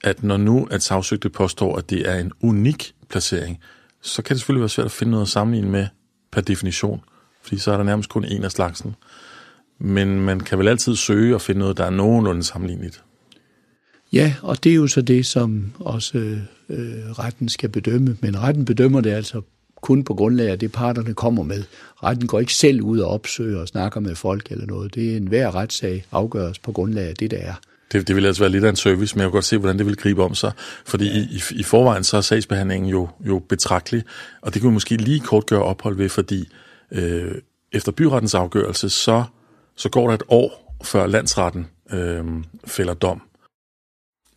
at 0.03 0.23
når 0.23 0.37
nu 0.37 0.67
at 0.71 0.83
sagsøgte 0.83 1.29
påstår, 1.29 1.77
at 1.77 1.89
det 1.89 2.09
er 2.09 2.19
en 2.19 2.31
unik 2.41 2.93
placering, 3.09 3.59
så 4.01 4.21
kan 4.21 4.33
det 4.33 4.41
selvfølgelig 4.41 4.61
være 4.61 4.69
svært 4.69 4.85
at 4.85 4.91
finde 4.91 5.11
noget 5.11 5.25
at 5.25 5.29
sammenligne 5.29 5.69
med 5.69 5.87
per 6.31 6.41
definition, 6.41 7.01
fordi 7.41 7.57
så 7.57 7.71
er 7.71 7.77
der 7.77 7.83
nærmest 7.83 8.09
kun 8.09 8.25
en 8.25 8.43
af 8.43 8.51
slagsen. 8.51 8.95
Men 9.79 10.21
man 10.21 10.39
kan 10.39 10.59
vel 10.59 10.67
altid 10.67 10.95
søge 10.95 11.35
og 11.35 11.41
finde 11.41 11.59
noget, 11.59 11.77
der 11.77 11.85
er 11.85 11.89
nogenlunde 11.89 12.43
sammenligneligt. 12.43 13.03
Ja, 14.13 14.33
og 14.41 14.63
det 14.63 14.71
er 14.71 14.75
jo 14.75 14.87
så 14.87 15.01
det, 15.01 15.25
som 15.25 15.71
også 15.79 16.17
øh, 16.69 17.11
retten 17.19 17.49
skal 17.49 17.69
bedømme. 17.69 18.17
Men 18.21 18.39
retten 18.39 18.65
bedømmer 18.65 19.01
det 19.01 19.09
altså 19.09 19.41
kun 19.81 20.03
på 20.03 20.13
grundlag 20.13 20.49
af 20.49 20.59
det, 20.59 20.71
parterne 20.71 21.13
kommer 21.13 21.43
med. 21.43 21.63
Retten 22.03 22.27
går 22.27 22.39
ikke 22.39 22.53
selv 22.53 22.81
ud 22.81 22.99
og 22.99 23.11
opsøger 23.11 23.59
og 23.59 23.67
snakker 23.67 23.99
med 23.99 24.15
folk 24.15 24.51
eller 24.51 24.65
noget. 24.65 24.95
Det 24.95 25.13
er 25.13 25.17
en 25.17 25.27
hver 25.27 25.55
retssag 25.55 26.05
afgøres 26.11 26.59
på 26.59 26.71
grundlag 26.71 27.09
af 27.09 27.15
det, 27.15 27.31
der 27.31 27.37
er. 27.37 27.53
Det, 27.91 28.07
det 28.07 28.15
vil 28.15 28.25
altså 28.25 28.43
være 28.43 28.51
lidt 28.51 28.63
af 28.63 28.69
en 28.69 28.75
service, 28.75 29.15
men 29.15 29.21
jeg 29.21 29.27
kan 29.27 29.31
godt 29.31 29.45
se, 29.45 29.57
hvordan 29.57 29.77
det 29.77 29.85
vil 29.85 29.95
gribe 29.95 30.23
om 30.23 30.35
sig. 30.35 30.51
Fordi 30.85 31.05
ja. 31.05 31.19
i, 31.19 31.41
i 31.51 31.63
forvejen 31.63 32.03
så 32.03 32.17
er 32.17 32.21
sagsbehandlingen 32.21 32.89
jo, 32.89 33.09
jo 33.27 33.39
betragtelig, 33.39 34.03
og 34.41 34.53
det 34.53 34.61
kan 34.61 34.69
vi 34.69 34.73
måske 34.73 34.95
lige 34.97 35.19
kort 35.19 35.45
gøre 35.45 35.63
ophold 35.63 35.95
ved, 35.95 36.09
fordi 36.09 36.47
øh, 36.91 37.31
efter 37.71 37.91
byrettens 37.91 38.33
afgørelse, 38.33 38.89
så, 38.89 39.23
så 39.75 39.89
går 39.89 40.07
der 40.07 40.13
et 40.13 40.23
år, 40.27 40.77
før 40.83 41.07
landsretten 41.07 41.67
øh, 41.93 42.23
fælder 42.67 42.93
dom. 42.93 43.21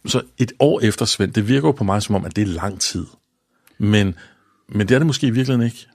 Så 0.07 0.23
et 0.39 0.53
år 0.59 0.81
efter 0.81 1.05
Svend, 1.05 1.33
det 1.33 1.49
virker 1.49 1.69
jo 1.69 1.73
på 1.73 1.85
mig 1.85 2.03
som 2.03 2.15
om, 2.15 2.25
at 2.25 2.37
det 2.37 2.43
er 2.43 2.47
lang 2.47 2.81
tid. 2.81 3.07
Men, 3.79 4.15
men 4.69 4.89
det 4.89 4.95
er 4.95 4.99
det 4.99 5.07
måske 5.07 5.27
i 5.27 5.31
virkeligheden 5.31 5.67
ikke. 5.67 5.87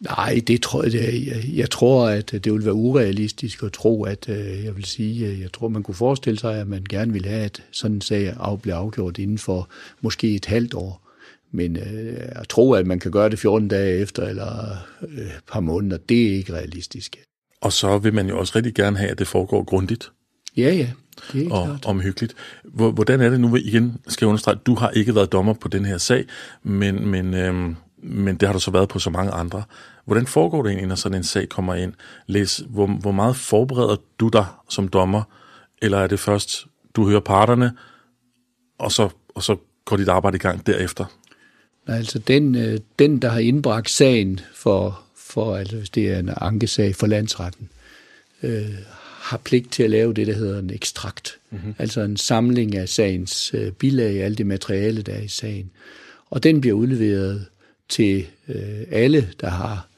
Nej, 0.00 0.40
det 0.46 0.62
tror 0.62 0.82
jeg, 0.82 0.92
det 0.92 1.26
jeg, 1.26 1.44
jeg 1.52 1.70
tror, 1.70 2.08
at 2.08 2.30
det 2.32 2.52
vil 2.52 2.64
være 2.64 2.74
urealistisk 2.74 3.62
at 3.62 3.72
tro, 3.72 4.04
at 4.04 4.28
øh, 4.28 4.64
jeg 4.64 4.76
vil 4.76 4.84
sige, 4.84 5.40
jeg 5.40 5.52
tror, 5.52 5.68
man 5.68 5.82
kunne 5.82 5.94
forestille 5.94 6.38
sig, 6.38 6.60
at 6.60 6.68
man 6.68 6.84
gerne 6.88 7.12
vil 7.12 7.26
have, 7.26 7.44
at 7.44 7.62
sådan 7.70 7.94
en 7.94 8.00
sag 8.00 8.36
af, 8.40 8.62
bliver 8.62 8.76
afgjort 8.76 9.18
inden 9.18 9.38
for 9.38 9.68
måske 10.00 10.34
et 10.34 10.46
halvt 10.46 10.74
år. 10.74 11.02
Men 11.50 11.76
øh, 11.76 12.16
at 12.18 12.48
tro, 12.48 12.72
at 12.72 12.86
man 12.86 13.00
kan 13.00 13.10
gøre 13.10 13.30
det 13.30 13.38
14 13.38 13.68
dage 13.68 13.98
efter 13.98 14.22
eller 14.22 14.76
øh, 15.08 15.18
et 15.18 15.42
par 15.52 15.60
måneder, 15.60 15.96
det 15.96 16.26
er 16.26 16.36
ikke 16.36 16.52
realistisk. 16.52 17.16
Og 17.60 17.72
så 17.72 17.98
vil 17.98 18.14
man 18.14 18.28
jo 18.28 18.38
også 18.38 18.52
rigtig 18.56 18.74
gerne 18.74 18.98
have, 18.98 19.10
at 19.10 19.18
det 19.18 19.26
foregår 19.26 19.64
grundigt. 19.64 20.10
Ja, 20.56 20.74
ja. 20.74 20.88
Det 21.32 21.46
er 21.46 21.50
og 21.50 21.66
klart. 21.66 21.86
omhyggeligt. 21.86 22.34
Hvordan 22.64 23.20
er 23.20 23.30
det 23.30 23.40
nu, 23.40 23.56
igen 23.56 23.96
skal 24.08 24.26
jeg 24.26 24.28
understrege, 24.28 24.58
du 24.66 24.74
har 24.74 24.90
ikke 24.90 25.14
været 25.14 25.32
dommer 25.32 25.52
på 25.52 25.68
den 25.68 25.84
her 25.84 25.98
sag, 25.98 26.24
men, 26.62 27.08
men 27.08 27.34
øhm, 27.34 27.76
men 28.02 28.36
det 28.36 28.48
har 28.48 28.52
du 28.52 28.60
så 28.60 28.70
været 28.70 28.88
på 28.88 28.98
så 28.98 29.10
mange 29.10 29.32
andre. 29.32 29.62
Hvordan 30.04 30.26
foregår 30.26 30.62
det 30.62 30.70
egentlig, 30.70 30.88
når 30.88 30.94
sådan 30.94 31.18
en 31.18 31.24
sag 31.24 31.48
kommer 31.48 31.74
ind? 31.74 31.92
Læs, 32.26 32.62
hvor, 32.68 32.86
hvor 32.86 33.12
meget 33.12 33.36
forbereder 33.36 33.96
du 34.18 34.28
dig 34.28 34.46
som 34.68 34.88
dommer, 34.88 35.22
eller 35.82 35.98
er 35.98 36.06
det 36.06 36.20
først, 36.20 36.66
du 36.96 37.08
hører 37.08 37.20
parterne, 37.20 37.72
og 38.78 38.92
så, 38.92 39.08
og 39.34 39.42
så 39.42 39.56
går 39.84 39.96
dit 39.96 40.08
arbejde 40.08 40.36
i 40.36 40.38
gang 40.38 40.66
derefter? 40.66 41.04
Nej, 41.86 41.96
altså 41.96 42.18
den, 42.18 42.54
øh, 42.54 42.78
den 42.98 43.22
der 43.22 43.28
har 43.28 43.38
indbragt 43.38 43.90
sagen 43.90 44.40
for, 44.54 45.00
for 45.16 45.56
altså 45.56 45.76
hvis 45.76 45.90
det 45.90 46.12
er 46.12 46.18
en 46.18 46.30
ankesag 46.36 46.96
for 46.96 47.06
landsretten, 47.06 47.68
øh, 48.42 48.74
har 49.26 49.36
pligt 49.36 49.72
til 49.72 49.82
at 49.82 49.90
lave 49.90 50.14
det, 50.14 50.26
der 50.26 50.34
hedder 50.34 50.58
en 50.58 50.70
ekstrakt. 50.70 51.38
Mm-hmm. 51.50 51.74
Altså 51.78 52.00
en 52.00 52.16
samling 52.16 52.76
af 52.76 52.88
sagens 52.88 53.54
øh, 53.54 53.72
bilag, 53.72 54.22
alt 54.22 54.38
det 54.38 54.46
materiale, 54.46 55.02
der 55.02 55.12
er 55.12 55.22
i 55.22 55.28
sagen. 55.28 55.70
Og 56.30 56.42
den 56.42 56.60
bliver 56.60 56.76
udleveret 56.76 57.46
til 57.88 58.26
øh, 58.48 58.82
alle, 58.90 59.28
der 59.40 59.48
har 59.48 59.88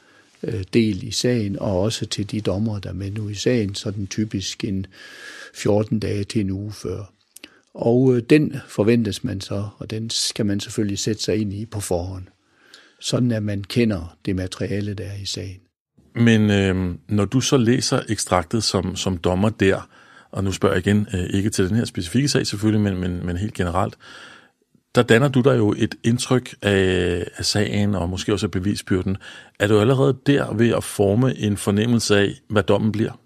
øh, 0.43 0.65
del 0.75 1.03
i 1.03 1.11
sagen, 1.11 1.59
og 1.59 1.81
også 1.81 2.07
til 2.07 2.31
de 2.31 2.41
dommer, 2.41 2.79
der 2.79 2.89
er 2.89 2.95
med 2.95 3.11
nu 3.11 3.29
i 3.29 3.35
sagen, 3.35 3.75
sådan 3.75 4.07
typisk 4.07 4.65
en 4.65 4.87
14 5.55 5.99
dage 5.99 6.25
til 6.25 6.41
en 6.41 6.51
uge 6.51 6.73
før. 6.73 7.13
Og 7.75 8.17
øh, 8.17 8.23
den 8.31 8.57
forventes 8.69 9.25
man 9.25 9.41
så, 9.41 9.69
og 9.79 9.91
den 9.91 10.11
skal 10.11 10.47
man 10.47 10.61
selvfølgelig 10.61 10.99
sætte 10.99 11.23
sig 11.23 11.37
ind 11.37 11.53
i 11.53 11.67
på 11.67 11.81
forhånd. 11.81 12.25
Sådan 13.01 13.33
at 13.33 13.43
man 13.43 13.65
kender 13.65 14.17
det 14.25 14.37
materiale, 14.37 14.95
der 14.95 15.05
er 15.05 15.17
i 15.23 15.27
sagen. 15.27 15.61
Men 16.19 16.51
øh, 16.51 16.95
når 17.09 17.25
du 17.25 17.41
så 17.41 17.57
læser 17.57 18.01
ekstraktet 18.09 18.65
som, 18.65 18.97
som 18.97 19.17
dommer 19.17 19.49
der, 19.49 19.89
og 20.31 20.45
nu 20.45 20.53
spørger 20.53 20.75
jeg 20.75 20.87
igen, 20.87 21.07
øh, 21.15 21.27
ikke 21.31 21.51
til 21.51 21.69
den 21.69 21.77
her 21.77 21.85
specifikke 21.85 22.29
sag 22.29 22.47
selvfølgelig, 22.47 22.81
men, 22.81 23.01
men, 23.01 23.27
men 23.27 23.37
helt 23.37 23.55
generelt, 23.55 23.95
der 24.95 25.03
danner 25.03 25.29
du 25.29 25.41
dig 25.41 25.57
jo 25.57 25.75
et 25.79 25.95
indtryk 26.05 26.55
af, 26.63 27.25
af 27.37 27.45
sagen, 27.45 27.95
og 27.95 28.09
måske 28.09 28.33
også 28.33 28.47
af 28.47 28.51
bevisbyrden. 28.51 29.17
Er 29.59 29.67
du 29.67 29.81
allerede 29.81 30.17
der 30.27 30.55
ved 30.55 30.75
at 30.75 30.85
forme 30.85 31.37
en 31.39 31.57
fornemmelse 31.57 32.19
af, 32.19 32.31
hvad 32.49 32.63
dommen 32.63 32.93
bliver? 32.93 33.21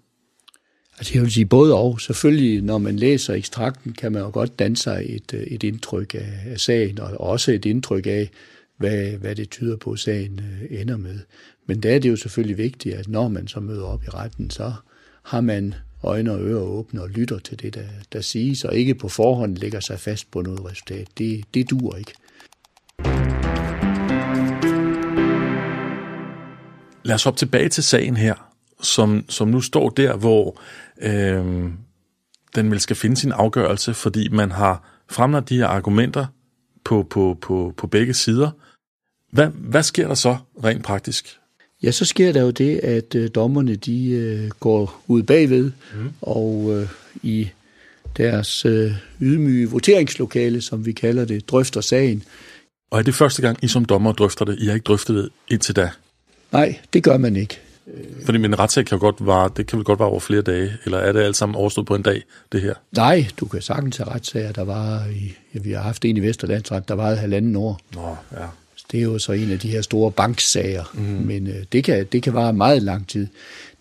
Altså 0.97 1.13
jeg 1.13 1.23
vil 1.23 1.31
sige 1.31 1.45
både 1.45 1.75
og. 1.75 2.01
Selvfølgelig, 2.01 2.61
når 2.61 2.77
man 2.77 2.95
læser 2.95 3.33
ekstrakten, 3.33 3.93
kan 3.93 4.11
man 4.11 4.21
jo 4.21 4.29
godt 4.33 4.59
danne 4.59 4.77
sig 4.77 5.05
et, 5.09 5.33
øh, 5.33 5.41
et 5.41 5.63
indtryk 5.63 6.13
af, 6.13 6.33
af 6.45 6.59
sagen, 6.59 6.99
og 6.99 7.21
også 7.21 7.51
et 7.51 7.65
indtryk 7.65 8.07
af, 8.07 8.29
hvad, 8.77 9.11
hvad 9.11 9.35
det 9.35 9.49
tyder 9.49 9.77
på, 9.77 9.91
at 9.91 9.99
sagen 9.99 10.39
øh, 10.39 10.81
ender 10.81 10.97
med. 10.97 11.19
Men 11.65 11.83
der 11.83 11.95
er 11.95 11.99
det 11.99 12.09
jo 12.09 12.15
selvfølgelig 12.15 12.57
vigtigt, 12.57 12.95
at 12.95 13.07
når 13.07 13.27
man 13.27 13.47
så 13.47 13.59
møder 13.59 13.83
op 13.83 14.03
i 14.03 14.09
retten, 14.09 14.49
så 14.49 14.73
har 15.23 15.41
man 15.41 15.75
øjne 16.03 16.31
og 16.31 16.41
ører 16.41 16.61
åbne 16.61 17.01
og 17.01 17.09
lytter 17.09 17.39
til 17.39 17.59
det, 17.59 17.73
der, 17.73 17.85
der 18.13 18.21
siges, 18.21 18.65
og 18.65 18.75
ikke 18.75 18.95
på 18.95 19.09
forhånd 19.09 19.57
lægger 19.57 19.79
sig 19.79 19.99
fast 19.99 20.31
på 20.31 20.41
noget 20.41 20.65
resultat. 20.65 21.07
Det, 21.17 21.43
det 21.53 21.69
dur 21.69 21.95
ikke. 21.95 22.13
Lad 27.03 27.15
os 27.15 27.23
hoppe 27.23 27.37
tilbage 27.37 27.69
til 27.69 27.83
sagen 27.83 28.17
her, 28.17 28.53
som, 28.81 29.25
som 29.29 29.47
nu 29.47 29.61
står 29.61 29.89
der, 29.89 30.17
hvor 30.17 30.61
øh, 31.01 31.71
den 32.55 32.71
vil 32.71 32.79
skal 32.79 32.95
finde 32.95 33.17
sin 33.17 33.31
afgørelse, 33.31 33.93
fordi 33.93 34.29
man 34.29 34.51
har 34.51 35.03
fremlagt 35.09 35.49
de 35.49 35.57
her 35.57 35.67
argumenter 35.67 36.25
på, 36.83 37.07
på, 37.09 37.37
på, 37.41 37.73
på 37.77 37.87
begge 37.87 38.13
sider. 38.13 38.51
Hvad, 39.31 39.47
hvad 39.47 39.83
sker 39.83 40.07
der 40.07 40.15
så 40.15 40.37
rent 40.63 40.83
praktisk? 40.83 41.39
Ja, 41.83 41.91
så 41.91 42.05
sker 42.05 42.31
der 42.31 42.41
jo 42.41 42.49
det, 42.49 42.77
at 42.77 43.15
øh, 43.15 43.29
dommerne 43.35 43.75
de 43.75 44.09
øh, 44.09 44.49
går 44.49 45.03
ud 45.07 45.23
bagved, 45.23 45.71
mm. 45.95 46.09
og 46.21 46.69
øh, 46.71 46.87
i 47.23 47.49
deres 48.17 48.65
øh, 48.65 48.91
ydmyge 49.21 49.69
voteringslokale, 49.69 50.61
som 50.61 50.85
vi 50.85 50.91
kalder 50.91 51.25
det, 51.25 51.49
drøfter 51.49 51.81
sagen. 51.81 52.23
Og 52.91 52.99
er 52.99 53.03
det 53.03 53.15
første 53.15 53.41
gang, 53.41 53.57
I 53.61 53.67
som 53.67 53.85
dommer 53.85 54.11
drøfter 54.11 54.45
det? 54.45 54.59
I 54.59 54.65
har 54.65 54.73
ikke 54.73 54.83
drøftet 54.83 55.15
det 55.15 55.29
indtil 55.47 55.75
da? 55.75 55.89
Nej, 56.51 56.79
det 56.93 57.03
gør 57.03 57.17
man 57.17 57.35
ikke. 57.35 57.59
Fordi 58.25 58.37
min 58.37 58.59
retssag 58.59 58.85
kan 58.85 58.97
jo 58.97 58.99
godt 58.99 59.15
vare, 59.25 59.49
det 59.57 59.67
kan 59.67 59.77
vel 59.77 59.85
godt 59.85 59.99
være 59.99 60.09
over 60.09 60.19
flere 60.19 60.41
dage, 60.41 60.73
eller 60.85 60.97
er 60.97 61.11
det 61.11 61.19
alt 61.19 61.37
sammen 61.37 61.55
overstået 61.55 61.87
på 61.87 61.95
en 61.95 62.01
dag, 62.01 62.23
det 62.51 62.61
her? 62.61 62.73
Nej, 62.91 63.27
du 63.39 63.45
kan 63.45 63.61
sagtens 63.61 63.97
have 63.97 64.09
retssager, 64.09 64.51
der 64.51 64.63
var 64.63 65.05
i, 65.05 65.33
ja, 65.53 65.59
vi 65.59 65.71
har 65.71 65.81
haft 65.81 66.05
en 66.05 66.17
i 66.17 66.19
Vesterlandsret, 66.19 66.87
der 66.87 66.93
var 66.93 67.09
et 67.09 67.17
halvanden 67.17 67.55
år. 67.55 67.79
Nå, 67.93 68.15
ja. 68.31 68.45
Det 68.91 68.99
er 68.99 69.03
jo 69.03 69.19
så 69.19 69.31
en 69.31 69.51
af 69.51 69.59
de 69.59 69.69
her 69.69 69.81
store 69.81 70.11
banksager, 70.11 70.83
mm. 70.93 71.01
men 71.01 71.47
øh, 71.47 71.55
det, 71.71 71.83
kan, 71.83 72.05
det 72.11 72.23
kan 72.23 72.33
vare 72.33 72.53
meget 72.53 72.83
lang 72.83 73.07
tid. 73.07 73.27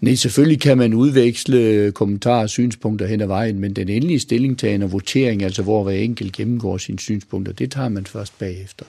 Nej, 0.00 0.14
selvfølgelig 0.14 0.60
kan 0.60 0.78
man 0.78 0.94
udveksle 0.94 1.92
kommentarer 1.92 2.42
og 2.42 2.50
synspunkter 2.50 3.06
hen 3.06 3.20
ad 3.20 3.26
vejen, 3.26 3.58
men 3.58 3.76
den 3.76 3.88
endelige 3.88 4.20
stillingtagen 4.20 4.82
og 4.82 4.92
votering, 4.92 5.42
altså 5.42 5.62
hvor 5.62 5.82
hver 5.82 5.92
enkelt 5.92 6.32
gennemgår 6.32 6.78
sine 6.78 6.98
synspunkter, 6.98 7.52
det 7.52 7.70
tager 7.70 7.88
man 7.88 8.06
først 8.06 8.38
bagefter. 8.38 8.84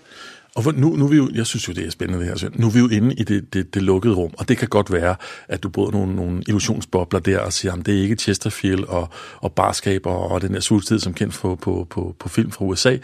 Og 0.55 0.73
nu, 0.75 0.95
nu 0.95 1.05
er 1.05 1.09
vi 1.09 1.15
jo, 1.15 1.29
jeg 1.33 1.45
synes 1.45 1.67
jo, 1.67 1.73
det 1.73 1.85
er 1.85 1.91
spændende 1.91 2.25
det 2.25 2.41
her. 2.41 2.49
Nu 2.55 2.67
er 2.67 2.71
vi 2.71 2.79
jo 2.79 2.87
inde 2.87 3.15
i 3.15 3.23
det, 3.23 3.53
det, 3.53 3.73
det 3.73 3.81
lukkede 3.81 4.13
rum, 4.13 4.33
og 4.37 4.49
det 4.49 4.57
kan 4.57 4.67
godt 4.67 4.91
være, 4.91 5.15
at 5.47 5.63
du 5.63 5.69
bryder 5.69 5.91
nogle, 5.91 6.15
nogle 6.15 6.43
illusionsbobler 6.47 7.19
der 7.19 7.39
og 7.39 7.53
siger, 7.53 7.73
at 7.73 7.85
det 7.85 7.97
er 7.97 8.01
ikke 8.01 8.15
Chesterfield 8.15 8.83
og, 8.83 9.09
og 9.37 9.51
barskab 9.51 10.05
og, 10.05 10.31
og 10.31 10.41
den 10.41 10.53
der 10.53 10.59
sultid, 10.59 10.99
som 10.99 11.13
kendt 11.13 11.33
på, 11.33 11.55
på, 11.55 11.87
på, 11.89 12.15
på 12.19 12.29
film 12.29 12.51
fra 12.51 12.65
USA. 12.65 12.97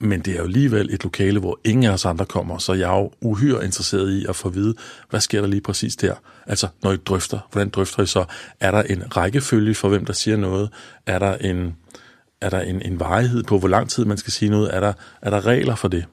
Men 0.00 0.20
det 0.20 0.32
er 0.32 0.36
jo 0.36 0.44
alligevel 0.44 0.94
et 0.94 1.02
lokale, 1.02 1.40
hvor 1.40 1.60
ingen 1.64 1.84
af 1.84 1.90
os 1.90 2.04
andre 2.04 2.26
kommer, 2.26 2.58
så 2.58 2.72
jeg 2.72 2.94
er 2.94 2.98
jo 2.98 3.10
uhyre 3.20 3.64
interesseret 3.64 4.12
i 4.12 4.26
at 4.28 4.36
få 4.36 4.48
at 4.48 4.54
vide, 4.54 4.74
hvad 5.10 5.20
sker 5.20 5.40
der 5.40 5.48
lige 5.48 5.60
præcis 5.60 5.96
der? 5.96 6.14
Altså, 6.46 6.68
når 6.82 6.92
I 6.92 6.96
drøfter, 6.96 7.48
hvordan 7.52 7.68
drøfter 7.68 8.02
I 8.02 8.06
så? 8.06 8.24
Er 8.60 8.70
der 8.70 8.82
en 8.82 9.16
rækkefølge 9.16 9.74
for, 9.74 9.88
hvem 9.88 10.04
der 10.04 10.12
siger 10.12 10.36
noget? 10.36 10.70
Er 11.06 11.18
der 11.18 11.36
en, 11.36 11.76
er 12.40 12.50
der 12.50 12.60
en, 12.60 12.82
en 12.82 13.00
varighed 13.00 13.42
på, 13.42 13.58
hvor 13.58 13.68
lang 13.68 13.90
tid 13.90 14.04
man 14.04 14.16
skal 14.16 14.32
sige 14.32 14.50
noget? 14.50 14.74
Er 14.74 14.80
der, 14.80 14.92
er 15.22 15.30
der 15.30 15.46
regler 15.46 15.74
for 15.74 15.88
det? 15.88 16.04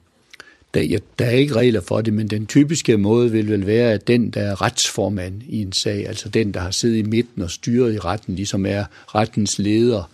Der, 0.74 0.82
ja, 0.82 0.98
der 1.18 1.24
er 1.24 1.30
ikke 1.30 1.56
regler 1.56 1.80
for 1.80 2.00
det, 2.00 2.12
men 2.12 2.28
den 2.28 2.46
typiske 2.46 2.96
måde 2.96 3.30
vil 3.30 3.48
vel 3.48 3.66
være, 3.66 3.92
at 3.92 4.06
den, 4.06 4.30
der 4.30 4.40
er 4.40 4.62
retsformand 4.62 5.42
i 5.42 5.62
en 5.62 5.72
sag, 5.72 6.08
altså 6.08 6.28
den, 6.28 6.54
der 6.54 6.60
har 6.60 6.70
siddet 6.70 6.96
i 6.96 7.02
midten 7.02 7.42
og 7.42 7.50
styret 7.50 7.94
i 7.94 7.98
retten, 7.98 8.34
ligesom 8.34 8.66
er 8.66 8.84
rettens 9.14 9.58
leder, 9.58 10.10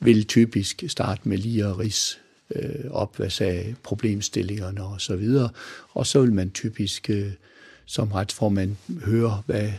vil 0.00 0.24
typisk 0.24 0.84
starte 0.88 1.20
med 1.24 1.38
lige 1.38 1.64
at 1.64 1.78
ris 1.78 2.18
øh, 2.54 2.90
op, 2.90 3.16
hvad 3.16 3.30
sagde 3.30 3.74
problemstillingerne 3.82 4.84
og 4.84 5.00
så 5.00 5.16
videre. 5.16 5.48
Og 5.92 6.06
så 6.06 6.20
vil 6.20 6.32
man 6.32 6.50
typisk 6.50 7.10
øh, 7.10 7.30
som 7.86 8.12
retsformand 8.12 8.76
høre, 9.04 9.42
hvad 9.46 9.70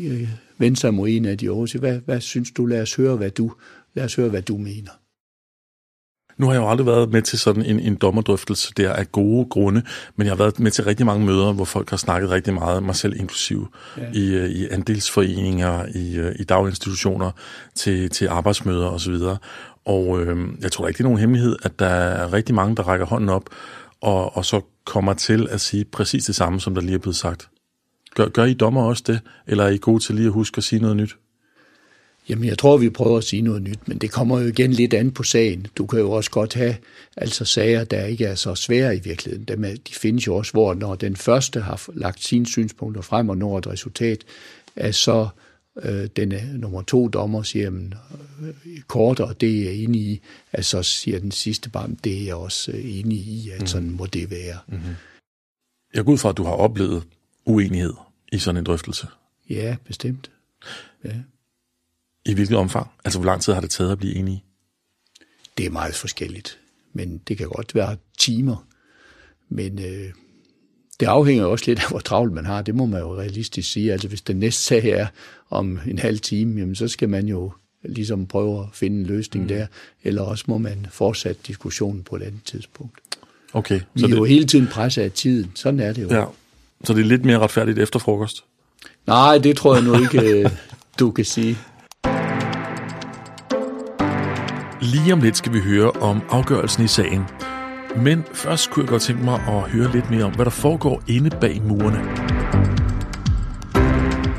øh, 0.00 0.28
vende 0.58 0.76
sig 0.76 0.94
mod 0.94 1.08
en 1.08 1.24
af 1.24 1.38
de 1.38 1.46
øvrige. 1.46 1.78
Hvad, 1.78 2.00
hvad 2.04 2.20
synes 2.20 2.50
du? 2.50 2.66
Lad 2.66 2.82
os 2.82 2.94
høre, 2.94 3.16
hvad 3.16 3.30
du, 3.30 3.52
lad 3.94 4.04
os 4.04 4.14
høre, 4.14 4.28
hvad 4.28 4.42
du 4.42 4.56
mener. 4.56 4.90
Nu 6.40 6.46
har 6.46 6.52
jeg 6.52 6.60
jo 6.60 6.70
aldrig 6.70 6.86
været 6.86 7.10
med 7.10 7.22
til 7.22 7.38
sådan 7.38 7.62
en, 7.62 7.80
en 7.80 7.94
dommerdrøftelse 7.94 8.72
der 8.76 8.92
af 8.92 9.12
gode 9.12 9.46
grunde, 9.50 9.82
men 10.16 10.26
jeg 10.26 10.30
har 10.30 10.36
været 10.36 10.60
med 10.60 10.70
til 10.70 10.84
rigtig 10.84 11.06
mange 11.06 11.26
møder, 11.26 11.52
hvor 11.52 11.64
folk 11.64 11.90
har 11.90 11.96
snakket 11.96 12.30
rigtig 12.30 12.54
meget, 12.54 12.82
mig 12.82 12.96
selv 12.96 13.20
inklusiv, 13.20 13.68
ja. 13.96 14.02
i, 14.14 14.34
øh, 14.34 14.50
i 14.50 14.68
andelsforeninger, 14.68 15.86
i, 15.94 16.16
øh, 16.16 16.34
i 16.38 16.44
daginstitutioner, 16.44 17.30
til, 17.74 18.10
til 18.10 18.28
arbejdsmøder 18.28 18.86
osv. 18.86 19.12
Og 19.12 19.38
og 19.84 20.22
øh, 20.22 20.48
jeg 20.60 20.72
tror 20.72 20.88
ikke, 20.88 20.98
det 20.98 21.04
er 21.04 21.08
nogen 21.08 21.20
hemmelighed, 21.20 21.56
at 21.62 21.78
der 21.78 21.86
er 21.86 22.32
rigtig 22.32 22.54
mange, 22.54 22.76
der 22.76 22.82
rækker 22.82 23.06
hånden 23.06 23.28
op, 23.28 23.44
og, 24.00 24.36
og 24.36 24.44
så 24.44 24.60
kommer 24.84 25.14
til 25.14 25.48
at 25.50 25.60
sige 25.60 25.84
præcis 25.84 26.24
det 26.24 26.34
samme, 26.34 26.60
som 26.60 26.74
der 26.74 26.82
lige 26.82 26.94
er 26.94 26.98
blevet 26.98 27.16
sagt. 27.16 27.48
Gør, 28.14 28.28
gør 28.28 28.44
I 28.44 28.54
dommer 28.54 28.82
også 28.82 29.02
det, 29.06 29.20
eller 29.46 29.64
er 29.64 29.68
I 29.68 29.78
gode 29.78 30.02
til 30.02 30.14
lige 30.14 30.26
at 30.26 30.32
huske 30.32 30.58
at 30.58 30.64
sige 30.64 30.82
noget 30.82 30.96
nyt? 30.96 31.16
Jamen, 32.28 32.44
jeg 32.44 32.58
tror, 32.58 32.76
vi 32.76 32.90
prøver 32.90 33.18
at 33.18 33.24
sige 33.24 33.42
noget 33.42 33.62
nyt, 33.62 33.88
men 33.88 33.98
det 33.98 34.10
kommer 34.10 34.40
jo 34.40 34.46
igen 34.46 34.72
lidt 34.72 34.94
an 34.94 35.10
på 35.10 35.22
sagen. 35.22 35.66
Du 35.78 35.86
kan 35.86 35.98
jo 35.98 36.10
også 36.10 36.30
godt 36.30 36.54
have 36.54 36.76
altså 37.16 37.44
sager, 37.44 37.84
der 37.84 38.04
ikke 38.04 38.24
er 38.24 38.34
så 38.34 38.54
svære 38.54 38.96
i 38.96 39.00
virkeligheden. 39.04 39.44
Dem 39.44 39.64
er, 39.64 39.68
de 39.68 39.94
findes 39.94 40.26
jo 40.26 40.36
også, 40.36 40.52
hvor 40.52 40.74
når 40.74 40.94
den 40.94 41.16
første 41.16 41.60
har 41.60 41.88
lagt 41.94 42.24
sine 42.24 42.46
synspunkter 42.46 43.02
frem 43.02 43.28
og 43.28 43.36
når 43.36 43.58
et 43.58 43.66
resultat, 43.66 44.24
er 44.76 44.90
så 44.90 45.20
øh, 45.20 45.28
den 46.16 46.32
nummer 46.54 46.82
to 46.82 47.08
dommer 47.08 47.42
siger, 47.42 47.64
jamen, 47.64 47.94
øh, 48.42 48.80
kort, 48.86 49.20
og 49.20 49.40
det 49.40 49.58
er 49.58 49.64
jeg 49.64 49.74
enig 49.74 50.00
i, 50.00 50.20
at 50.52 50.64
så 50.64 50.82
siger 50.82 51.18
den 51.18 51.30
sidste 51.30 51.70
bare, 51.70 51.90
det 52.04 52.20
er 52.20 52.24
jeg 52.24 52.34
også 52.34 52.72
øh, 52.72 52.98
enig 52.98 53.18
i, 53.18 53.50
at 53.50 53.60
mm. 53.60 53.66
sådan 53.66 53.90
må 53.90 54.06
det 54.06 54.30
være. 54.30 54.58
Mm-hmm. 54.68 54.94
Jeg 55.94 56.04
går 56.04 56.12
ud 56.12 56.18
fra, 56.18 56.28
at 56.28 56.36
du 56.36 56.44
har 56.44 56.52
oplevet 56.52 57.02
uenighed 57.44 57.94
i 58.32 58.38
sådan 58.38 58.56
en 58.56 58.64
drøftelse. 58.64 59.06
Ja, 59.50 59.76
bestemt. 59.84 60.30
Ja. 61.04 61.14
I 62.24 62.34
hvilket 62.34 62.56
omfang? 62.56 62.90
Altså, 63.04 63.18
hvor 63.18 63.26
lang 63.26 63.42
tid 63.42 63.52
har 63.52 63.60
det 63.60 63.70
taget 63.70 63.92
at 63.92 63.98
blive 63.98 64.14
enige? 64.14 64.44
Det 65.58 65.66
er 65.66 65.70
meget 65.70 65.94
forskelligt, 65.94 66.58
men 66.92 67.18
det 67.18 67.38
kan 67.38 67.48
godt 67.48 67.74
være 67.74 67.96
timer. 68.18 68.66
Men 69.48 69.78
øh, 69.78 70.12
det 71.00 71.06
afhænger 71.06 71.44
også 71.44 71.64
lidt 71.66 71.78
af, 71.78 71.84
hvor 71.90 71.98
travlt 71.98 72.32
man 72.32 72.46
har. 72.46 72.62
Det 72.62 72.74
må 72.74 72.86
man 72.86 73.00
jo 73.00 73.16
realistisk 73.16 73.72
sige. 73.72 73.92
Altså, 73.92 74.08
hvis 74.08 74.20
den 74.20 74.36
næste 74.36 74.62
sag 74.62 74.88
er 74.88 75.06
om 75.50 75.80
en 75.86 75.98
halv 75.98 76.18
time, 76.18 76.60
jamen, 76.60 76.74
så 76.74 76.88
skal 76.88 77.08
man 77.08 77.28
jo 77.28 77.52
ligesom 77.82 78.26
prøve 78.26 78.60
at 78.60 78.66
finde 78.72 79.00
en 79.00 79.06
løsning 79.06 79.44
mm. 79.44 79.48
der, 79.48 79.66
eller 80.04 80.22
også 80.22 80.44
må 80.46 80.58
man 80.58 80.86
fortsætte 80.90 81.40
diskussionen 81.46 82.02
på 82.02 82.16
et 82.16 82.22
andet 82.22 82.44
tidspunkt. 82.44 82.98
Okay. 83.52 83.80
Vi 83.94 84.00
så 84.00 84.06
er 84.06 84.10
det... 84.10 84.16
jo 84.16 84.24
hele 84.24 84.44
tiden 84.44 84.66
presset 84.66 85.02
af 85.02 85.12
tiden. 85.12 85.52
Sådan 85.54 85.80
er 85.80 85.92
det 85.92 86.02
jo. 86.02 86.08
Ja. 86.08 86.24
Så 86.84 86.94
det 86.94 87.00
er 87.00 87.04
lidt 87.04 87.24
mere 87.24 87.38
retfærdigt 87.38 87.78
efter 87.78 87.98
frokost? 87.98 88.44
Nej, 89.06 89.38
det 89.38 89.56
tror 89.56 89.74
jeg 89.74 89.84
nu 89.84 89.94
ikke, 90.02 90.20
øh, 90.20 90.50
du 90.98 91.10
kan 91.10 91.24
sige. 91.24 91.58
Lige 94.82 95.12
om 95.12 95.20
lidt 95.20 95.36
skal 95.36 95.52
vi 95.52 95.58
høre 95.58 95.90
om 95.90 96.22
afgørelsen 96.30 96.84
i 96.84 96.88
sagen. 96.88 97.49
Men 97.96 98.24
først 98.32 98.70
kunne 98.70 98.82
jeg 98.82 98.88
godt 98.88 99.02
tænke 99.02 99.24
mig 99.24 99.34
at 99.34 99.70
høre 99.70 99.92
lidt 99.92 100.10
mere 100.10 100.24
om, 100.24 100.34
hvad 100.34 100.44
der 100.44 100.50
foregår 100.50 101.02
inde 101.08 101.30
bag 101.40 101.62
murene. 101.62 101.98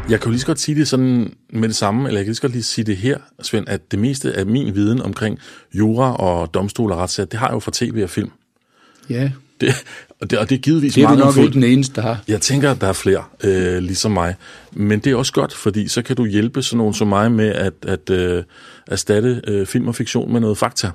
Jeg 0.10 0.20
kan 0.20 0.26
jo 0.26 0.30
lige 0.30 0.40
så 0.40 0.46
godt 0.46 0.60
sige 0.60 0.76
det 0.76 0.88
sådan 0.88 1.34
med 1.50 1.68
det 1.68 1.76
samme, 1.76 2.08
eller 2.08 2.20
jeg 2.20 2.26
kan 2.26 2.30
lige 2.30 2.36
så 2.36 2.42
godt 2.42 2.52
lige 2.52 2.64
sige 2.64 2.86
det 2.86 2.98
her, 2.98 3.18
Svend, 3.42 3.70
at 3.70 3.92
det 3.92 4.00
meste 4.00 4.34
af 4.34 4.46
min 4.46 4.76
viden 4.76 5.02
omkring 5.02 5.40
jura 5.74 6.16
og 6.16 6.54
domstol 6.54 6.92
og 6.92 6.98
retssager, 6.98 7.28
det 7.28 7.40
har 7.40 7.48
jeg 7.48 7.54
jo 7.54 7.60
fra 7.60 7.72
tv 7.74 8.00
og 8.04 8.10
film. 8.10 8.32
Ja. 9.10 9.32
Det, 9.62 9.74
og, 10.22 10.30
det, 10.30 10.40
og 10.40 10.50
det 10.50 10.56
er 10.56 10.60
givetvis 10.60 10.94
Det 10.94 11.04
er 11.04 11.08
mange 11.08 11.26
nok 11.26 11.38
ikke 11.38 11.54
den 11.54 11.64
eneste, 11.64 11.96
der 11.96 12.02
har. 12.02 12.24
Jeg 12.28 12.42
tænker, 12.42 12.72
at 12.72 12.82
der 12.82 12.88
er 12.88 12.94
flere, 12.94 13.24
øh, 13.44 13.78
ligesom 13.78 14.12
mig. 14.12 14.36
Men 14.72 15.00
det 15.00 15.12
er 15.12 15.16
også 15.16 15.34
godt, 15.34 15.54
fordi 15.54 15.88
så 15.88 16.02
kan 16.02 16.16
du 16.16 16.26
hjælpe 16.26 16.64
sådan 16.64 16.78
nogen 16.78 16.94
som 16.94 17.08
mig 17.08 17.32
med 17.32 17.50
at, 17.50 17.74
at 17.88 18.10
øh, 18.10 18.44
erstatte 18.88 19.42
øh, 19.48 19.66
film 19.66 19.88
og 19.88 19.96
fiktion 19.96 20.34
med 20.34 20.40
noget 20.40 20.58
fakta. 20.58 20.92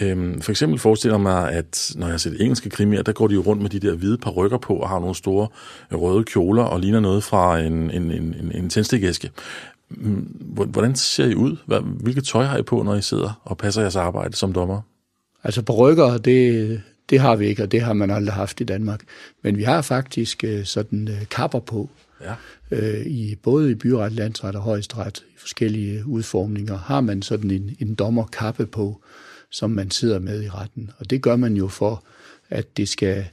Øhm, 0.00 0.40
for 0.40 0.52
eksempel 0.52 0.78
forestiller 0.78 1.18
mig, 1.18 1.52
at 1.52 1.92
når 1.96 2.06
jeg 2.06 2.12
har 2.12 2.18
set 2.18 2.36
engelske 2.40 2.70
krimier, 2.70 3.02
der 3.02 3.12
går 3.12 3.28
de 3.28 3.34
jo 3.34 3.40
rundt 3.40 3.62
med 3.62 3.70
de 3.70 3.80
der 3.80 3.94
hvide 3.94 4.18
par 4.18 4.30
rykker 4.30 4.58
på 4.58 4.74
og 4.74 4.88
har 4.88 4.98
nogle 4.98 5.14
store 5.14 5.48
røde 5.92 6.24
kjoler 6.24 6.62
og 6.62 6.80
ligner 6.80 7.00
noget 7.00 7.24
fra 7.24 7.58
en, 7.58 7.90
en, 7.90 8.10
en, 8.10 8.12
en, 8.12 8.52
en 8.54 8.70
tændstikæske. 8.70 9.30
Mm, 9.90 10.16
hvordan 10.68 10.94
ser 10.94 11.26
I 11.26 11.34
ud? 11.34 11.56
Hvilket 12.00 12.24
tøj 12.24 12.44
har 12.44 12.58
I 12.58 12.62
på, 12.62 12.82
når 12.82 12.94
I 12.94 13.02
sidder 13.02 13.40
og 13.44 13.58
passer 13.58 13.80
jeres 13.80 13.96
arbejde 13.96 14.36
som 14.36 14.52
dommer? 14.52 14.80
Altså 15.44 15.62
på 15.62 15.72
rykker, 15.72 16.18
det, 16.18 16.80
det 17.10 17.20
har 17.20 17.36
vi 17.36 17.46
ikke, 17.46 17.62
og 17.62 17.72
det 17.72 17.80
har 17.80 17.92
man 17.92 18.10
aldrig 18.10 18.34
haft 18.34 18.60
i 18.60 18.64
Danmark. 18.64 19.04
Men 19.42 19.56
vi 19.56 19.62
har 19.62 19.82
faktisk 19.82 20.44
øh, 20.44 20.64
sådan 20.64 21.08
øh, 21.08 21.26
kapper 21.30 21.60
på. 21.60 21.88
Ja. 22.20 22.34
Øh, 22.70 23.06
i, 23.06 23.34
både 23.34 23.70
i 23.70 23.74
byret, 23.74 24.12
landsret 24.12 24.56
og 24.56 24.62
højesteret, 24.62 25.18
i 25.18 25.38
forskellige 25.38 26.06
udformninger, 26.06 26.78
har 26.78 27.00
man 27.00 27.22
sådan 27.22 27.50
en, 27.50 27.76
en 27.80 27.94
dommerkappe 27.94 28.66
på, 28.66 29.00
som 29.50 29.70
man 29.70 29.90
sidder 29.90 30.18
med 30.18 30.42
i 30.42 30.48
retten. 30.48 30.90
Og 30.98 31.10
det 31.10 31.22
gør 31.22 31.36
man 31.36 31.56
jo 31.56 31.68
for, 31.68 32.04
at 32.50 32.76
det 32.76 32.88
skal 32.88 33.24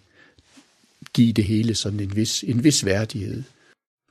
give 1.14 1.34
det 1.34 1.44
hele 1.44 1.76
sådan 1.76 2.00
en 2.00 2.16
vis, 2.16 2.44
en 2.44 2.64
vis 2.64 2.86
værdighed. 2.86 3.44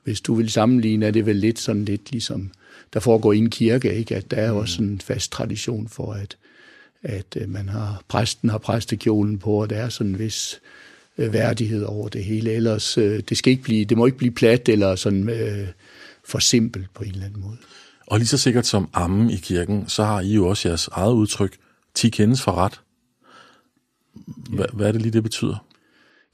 Hvis 0.03 0.21
du 0.21 0.35
vil 0.35 0.49
sammenligne, 0.49 1.05
er 1.05 1.11
det 1.11 1.25
vel 1.25 1.35
lidt 1.35 1.59
sådan 1.59 1.85
lidt 1.85 2.11
ligesom, 2.11 2.51
der 2.93 2.99
foregår 2.99 3.33
i 3.33 3.37
en 3.37 3.49
kirke, 3.49 3.93
ikke? 3.93 4.15
at 4.15 4.31
der 4.31 4.37
er 4.37 4.51
mm. 4.51 4.57
også 4.57 4.83
en 4.83 5.01
fast 5.01 5.31
tradition 5.31 5.87
for, 5.87 6.13
at, 6.13 6.37
at 7.07 7.37
øh, 7.37 7.49
man 7.49 7.69
har, 7.69 8.01
præsten 8.07 8.49
har 8.49 8.57
præstekjolen 8.57 9.39
på, 9.39 9.51
og 9.51 9.69
der 9.69 9.75
er 9.75 9.89
sådan 9.89 10.11
en 10.11 10.19
vis 10.19 10.59
øh, 11.17 11.33
værdighed 11.33 11.83
over 11.83 12.09
det 12.09 12.23
hele. 12.23 12.51
Ellers, 12.51 12.97
øh, 12.97 13.23
det, 13.29 13.37
skal 13.37 13.51
ikke 13.51 13.63
blive, 13.63 13.85
det 13.85 13.97
må 13.97 14.05
ikke 14.05 14.17
blive 14.17 14.33
plat 14.33 14.69
eller 14.69 14.95
sådan 14.95 15.29
øh, 15.29 15.67
for 16.25 16.39
simpelt 16.39 16.93
på 16.93 17.03
en 17.03 17.11
eller 17.11 17.25
anden 17.25 17.41
måde. 17.41 17.57
Og 18.07 18.17
lige 18.17 18.27
så 18.27 18.37
sikkert 18.37 18.65
som 18.65 18.89
ammen 18.93 19.29
i 19.29 19.37
kirken, 19.37 19.87
så 19.87 20.03
har 20.03 20.21
I 20.21 20.33
jo 20.33 20.47
også 20.47 20.67
jeres 20.67 20.87
eget 20.91 21.13
udtryk, 21.13 21.57
10 21.93 22.09
kendes 22.09 22.41
for 22.41 22.51
ret. 22.51 22.81
Hvad, 24.25 24.65
ja. 24.65 24.75
hvad 24.77 24.87
er 24.87 24.91
det 24.91 25.01
lige, 25.01 25.13
det 25.13 25.23
betyder? 25.23 25.65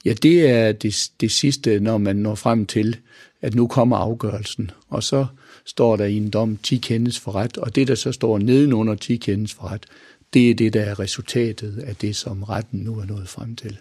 Ja, 0.05 0.13
det 0.13 0.49
er 0.49 0.71
det, 0.71 1.11
det 1.21 1.31
sidste, 1.31 1.79
når 1.79 1.97
man 1.97 2.15
når 2.15 2.35
frem 2.35 2.65
til, 2.65 2.97
at 3.41 3.55
nu 3.55 3.67
kommer 3.67 3.97
afgørelsen. 3.97 4.71
Og 4.89 5.03
så 5.03 5.25
står 5.65 5.95
der 5.95 6.05
i 6.05 6.17
en 6.17 6.29
dom 6.29 6.57
10 6.57 6.77
kendes 6.77 7.19
for 7.19 7.35
ret, 7.35 7.57
og 7.57 7.75
det, 7.75 7.87
der 7.87 7.95
så 7.95 8.11
står 8.11 8.37
nedenunder 8.37 8.95
10 8.95 9.15
kendes 9.15 9.53
for 9.53 9.71
ret, 9.71 9.85
det 10.33 10.49
er 10.49 10.55
det, 10.55 10.73
der 10.73 10.81
er 10.81 10.99
resultatet 10.99 11.79
af 11.79 11.95
det, 11.95 12.15
som 12.15 12.43
retten 12.43 12.79
nu 12.79 12.99
er 12.99 13.05
nået 13.05 13.29
frem 13.29 13.55
til. 13.55 13.77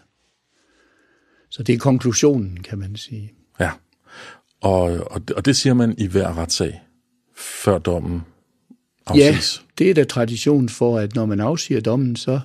Så 1.50 1.62
det 1.62 1.74
er 1.74 1.78
konklusionen, 1.78 2.62
kan 2.62 2.78
man 2.78 2.96
sige. 2.96 3.32
Ja, 3.60 3.70
og, 4.60 4.82
og, 4.82 5.22
og 5.36 5.44
det 5.44 5.56
siger 5.56 5.74
man 5.74 5.94
i 5.98 6.06
hver 6.06 6.38
retssag, 6.38 6.82
før 7.36 7.78
dommen 7.78 8.22
afsiges. 9.06 9.58
Ja, 9.58 9.66
det 9.78 9.90
er 9.90 9.94
der 9.94 10.04
tradition 10.04 10.68
for, 10.68 10.98
at 10.98 11.14
når 11.14 11.26
man 11.26 11.40
afsiger 11.40 11.80
dommen, 11.80 12.16
så 12.16 12.40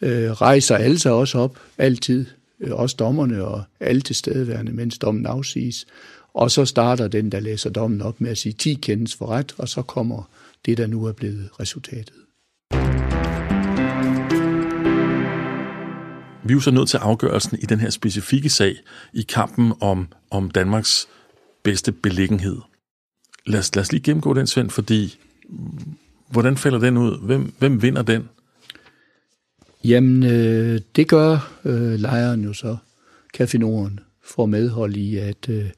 øh, 0.00 0.30
rejser 0.30 0.76
alle 0.76 0.98
sig 0.98 1.12
også 1.12 1.38
op, 1.38 1.58
altid, 1.78 2.26
øh, 2.60 2.74
også 2.74 2.96
dommerne 2.98 3.44
og 3.44 3.62
alle 3.80 4.00
tilstedeværende, 4.00 4.72
mens 4.72 4.98
dommen 4.98 5.26
afsiges. 5.26 5.86
Og 6.34 6.50
så 6.50 6.64
starter 6.64 7.08
den, 7.08 7.32
der 7.32 7.40
læser 7.40 7.70
dommen 7.70 8.02
op 8.02 8.20
med 8.20 8.30
at 8.30 8.38
sige 8.38 8.52
10 8.52 8.74
kendes 8.74 9.14
for 9.14 9.26
ret, 9.26 9.54
og 9.58 9.68
så 9.68 9.82
kommer 9.82 10.30
det, 10.66 10.78
der 10.78 10.86
nu 10.86 11.04
er 11.04 11.12
blevet 11.12 11.48
resultatet. 11.60 12.14
Vi 16.48 16.52
er 16.52 16.56
jo 16.56 16.60
så 16.60 16.70
nødt 16.70 16.88
til 16.88 16.96
afgørelsen 16.96 17.58
i 17.58 17.66
den 17.66 17.80
her 17.80 17.90
specifikke 17.90 18.50
sag 18.50 18.76
i 19.12 19.22
kampen 19.22 19.72
om, 19.80 20.08
om 20.30 20.50
Danmarks 20.50 21.08
bedste 21.62 21.92
beliggenhed. 21.92 22.56
Lad 23.46 23.60
os, 23.60 23.74
lad 23.74 23.82
os 23.82 23.92
lige 23.92 24.02
gennemgå 24.02 24.34
den, 24.34 24.46
Svend, 24.46 24.70
fordi 24.70 25.18
hvordan 26.30 26.56
falder 26.56 26.78
den 26.78 26.96
ud? 26.96 27.26
Hvem, 27.26 27.54
hvem 27.58 27.82
vinder 27.82 28.02
den? 28.02 28.28
Jamen, 29.84 30.22
øh, 30.22 30.80
det 30.96 31.08
gør 31.08 31.52
øh, 31.64 32.00
lejeren 32.00 32.44
jo 32.44 32.52
så. 32.52 32.76
Café 33.36 33.58
Norden 33.58 34.00
får 34.22 34.46
medhold 34.46 34.96
i, 34.96 35.16
at 35.16 35.48
øh, 35.48 35.70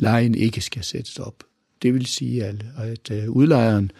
lejen 0.00 0.34
ikke 0.34 0.60
skal 0.60 0.84
sættes 0.84 1.18
op. 1.18 1.44
Det 1.82 1.94
vil 1.94 2.06
sige, 2.06 2.44
at, 2.44 2.64
at 2.76 3.10
øh, 3.10 3.30
udlejeren 3.30 3.90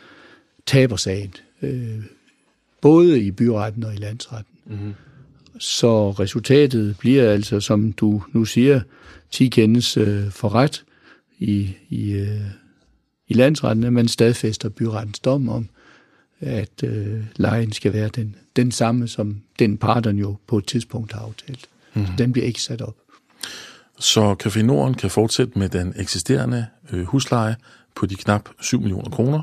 taber 0.67 0.97
sagen, 0.97 1.35
øh, 1.63 2.03
både 2.81 3.21
i 3.21 3.31
byretten 3.31 3.85
og 3.85 3.95
i 3.95 3.99
landsretten. 3.99 4.55
Mm-hmm. 4.67 4.95
Så 5.59 6.11
resultatet 6.11 6.97
bliver 6.99 7.31
altså, 7.31 7.61
som 7.61 7.93
du 7.93 8.23
nu 8.33 8.45
siger, 8.45 8.81
10 9.31 9.49
kendes 9.49 9.97
øh, 9.97 10.31
for 10.31 10.55
ret 10.55 10.85
i, 11.39 11.71
i, 11.89 12.13
øh, 12.13 12.41
i 13.29 13.35
landsretten, 13.35 13.85
at 13.85 13.93
man 13.93 14.09
stadfæster 14.09 14.69
byrettens 14.69 15.19
dom 15.19 15.49
om, 15.49 15.69
at 16.41 16.83
øh, 16.85 17.25
lejen 17.37 17.73
skal 17.73 17.93
være 17.93 18.09
den, 18.09 18.37
den 18.57 18.73
samme, 18.73 19.09
som 19.09 19.41
den 19.59 19.77
partneren 19.77 20.19
jo 20.19 20.37
på 20.47 20.59
et 20.59 20.67
tidspunkt 20.67 21.13
har 21.13 21.21
aftalt. 21.21 21.69
Mm. 21.95 22.07
Så 22.07 22.13
den 22.19 22.33
bliver 22.33 22.47
ikke 22.47 22.63
sat 22.63 22.83
op. 22.83 22.97
Så 23.99 24.37
Café 24.45 24.63
Norden 24.63 24.95
kan 24.95 25.11
fortsætte 25.11 25.59
med 25.59 25.69
den 25.69 25.95
eksisterende 25.97 26.67
øh, 26.93 27.05
husleje 27.05 27.57
på 27.95 28.07
de 28.07 28.15
knap 28.15 28.49
7 28.61 28.81
millioner 28.81 29.11
kroner, 29.11 29.43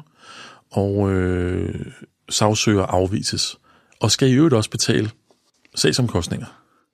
og 0.71 1.11
øh, 1.11 1.85
sagsøger 2.29 2.83
afvises, 2.83 3.57
og 3.99 4.11
skal 4.11 4.29
i 4.29 4.33
øvrigt 4.33 4.55
også 4.55 4.69
betale 4.69 5.09
sagsomkostninger. 5.75 6.45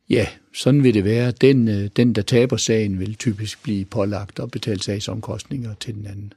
Ja, 0.09 0.27
sådan 0.53 0.83
vil 0.83 0.93
det 0.93 1.03
være. 1.03 1.31
Den, 1.31 1.67
øh, 1.67 1.89
den, 1.95 2.13
der 2.13 2.21
taber 2.21 2.57
sagen, 2.57 2.99
vil 2.99 3.15
typisk 3.15 3.63
blive 3.63 3.85
pålagt 3.85 4.39
og 4.39 4.51
betale 4.51 4.83
sagsomkostninger 4.83 5.73
til 5.79 5.95
den 5.95 6.05
anden. 6.05 6.33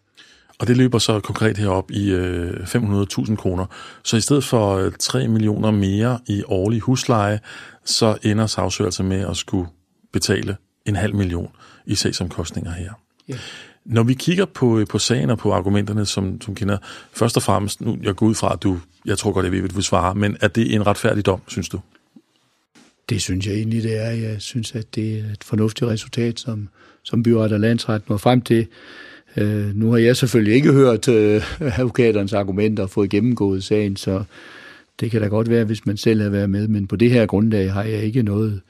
Og 0.58 0.66
det 0.66 0.76
løber 0.76 0.98
så 0.98 1.20
konkret 1.20 1.58
herop 1.58 1.90
i 1.90 2.10
øh, 2.10 2.50
500.000 2.50 3.36
kroner. 3.36 3.66
Så 4.04 4.16
i 4.16 4.20
stedet 4.20 4.44
for 4.44 4.76
øh, 4.76 4.92
3 4.98 5.28
millioner 5.28 5.70
mere 5.70 6.18
i 6.26 6.42
årlig 6.46 6.80
husleje, 6.80 7.40
så 7.84 8.18
ender 8.22 8.46
sagsøger 8.46 8.86
altså 8.86 9.02
med 9.02 9.20
at 9.20 9.36
skulle 9.36 9.68
betale 10.12 10.56
en 10.86 10.96
halv 10.96 11.14
million 11.14 11.48
i 11.86 11.94
sagsomkostninger 11.94 12.72
her. 12.72 12.92
Ja. 13.28 13.34
Når 13.84 14.02
vi 14.02 14.14
kigger 14.14 14.44
på, 14.44 14.78
øh, 14.78 14.86
på 14.86 14.98
sagen 14.98 15.30
og 15.30 15.38
på 15.38 15.52
argumenterne, 15.52 16.06
som, 16.06 16.40
som 16.40 16.54
kender, 16.54 16.78
først 17.12 17.36
og 17.36 17.42
fremmest, 17.42 17.80
nu 17.80 17.98
jeg 18.02 18.16
går 18.16 18.26
ud 18.26 18.34
fra, 18.34 18.52
at 18.52 18.62
du, 18.62 18.78
jeg 19.04 19.18
tror 19.18 19.32
godt, 19.32 19.44
jeg 19.44 19.52
ved, 19.52 19.60
hvad 19.60 19.68
du 19.68 19.74
vil 19.74 19.84
svare, 19.84 20.14
men 20.14 20.36
er 20.40 20.48
det 20.48 20.74
en 20.74 20.86
retfærdig 20.86 21.26
dom, 21.26 21.40
synes 21.46 21.68
du? 21.68 21.80
Det 23.08 23.20
synes 23.20 23.46
jeg 23.46 23.54
egentlig, 23.54 23.82
det 23.82 24.02
er. 24.02 24.10
Jeg 24.10 24.36
synes, 24.38 24.74
at 24.74 24.94
det 24.94 25.18
er 25.18 25.32
et 25.32 25.44
fornuftigt 25.44 25.90
resultat, 25.90 26.40
som, 26.40 26.68
som 27.02 27.22
byret 27.22 27.52
og 27.52 27.60
landsret 27.60 28.08
når 28.08 28.16
frem 28.16 28.40
til. 28.40 28.66
Øh, 29.36 29.76
nu 29.76 29.90
har 29.90 29.98
jeg 29.98 30.16
selvfølgelig 30.16 30.54
ikke 30.54 30.72
hørt 30.72 31.08
øh, 31.08 31.42
advokaternes 31.78 32.32
argumenter 32.32 32.82
og 32.82 32.90
fået 32.90 33.10
gennemgået 33.10 33.64
sagen, 33.64 33.96
så 33.96 34.24
det 35.00 35.10
kan 35.10 35.20
da 35.20 35.26
godt 35.26 35.50
være, 35.50 35.64
hvis 35.64 35.86
man 35.86 35.96
selv 35.96 36.22
har 36.22 36.28
været 36.28 36.50
med, 36.50 36.68
men 36.68 36.86
på 36.86 36.96
det 36.96 37.10
her 37.10 37.26
grundlag 37.26 37.72
har 37.72 37.82
jeg 37.82 38.02
ikke 38.02 38.22
noget 38.22 38.60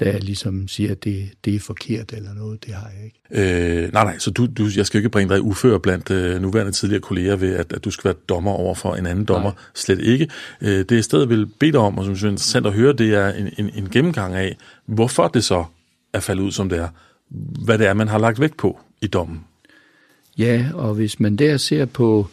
der 0.00 0.18
ligesom 0.18 0.68
siger, 0.68 0.90
at 0.90 1.04
det, 1.04 1.30
det 1.44 1.54
er 1.54 1.60
forkert 1.60 2.12
eller 2.12 2.34
noget. 2.34 2.64
Det 2.64 2.74
har 2.74 2.90
jeg 2.96 3.04
ikke. 3.04 3.82
Øh, 3.82 3.92
nej, 3.92 4.04
nej, 4.04 4.18
så 4.18 4.30
du, 4.30 4.46
du, 4.46 4.68
jeg 4.76 4.86
skal 4.86 4.98
ikke 4.98 5.08
bringe 5.08 5.34
dig 5.34 5.42
ufør 5.42 5.78
blandt 5.78 6.10
øh, 6.10 6.42
nuværende 6.42 6.72
tidligere 6.72 7.00
kolleger 7.00 7.36
ved, 7.36 7.54
at, 7.54 7.72
at 7.72 7.84
du 7.84 7.90
skal 7.90 8.04
være 8.04 8.16
dommer 8.28 8.50
over 8.50 8.74
for 8.74 8.94
en 8.94 9.06
anden 9.06 9.24
dommer. 9.24 9.50
Nej. 9.50 9.60
Slet 9.74 10.00
ikke. 10.00 10.28
Øh, 10.60 10.68
det 10.78 10.92
jeg 10.92 11.04
stadig 11.04 11.28
vil 11.28 11.46
bede 11.46 11.72
dig 11.72 11.80
om, 11.80 11.98
og 11.98 12.04
som 12.04 12.16
synes 12.16 12.24
er 12.24 12.30
interessant 12.30 12.66
at 12.66 12.72
høre, 12.72 12.92
det 12.92 13.14
er 13.14 13.28
en, 13.32 13.50
en, 13.58 13.70
en 13.74 13.90
gennemgang 13.90 14.34
af, 14.34 14.56
hvorfor 14.86 15.28
det 15.28 15.44
så 15.44 15.64
er 16.12 16.20
faldet 16.20 16.42
ud, 16.42 16.52
som 16.52 16.68
det 16.68 16.78
er. 16.78 16.88
Hvad 17.64 17.78
det 17.78 17.86
er, 17.86 17.94
man 17.94 18.08
har 18.08 18.18
lagt 18.18 18.40
vægt 18.40 18.56
på 18.56 18.80
i 19.00 19.06
dommen. 19.06 19.44
Ja, 20.38 20.66
og 20.74 20.94
hvis 20.94 21.20
man 21.20 21.36
der 21.36 21.56
ser 21.56 21.84
på, 21.84 22.26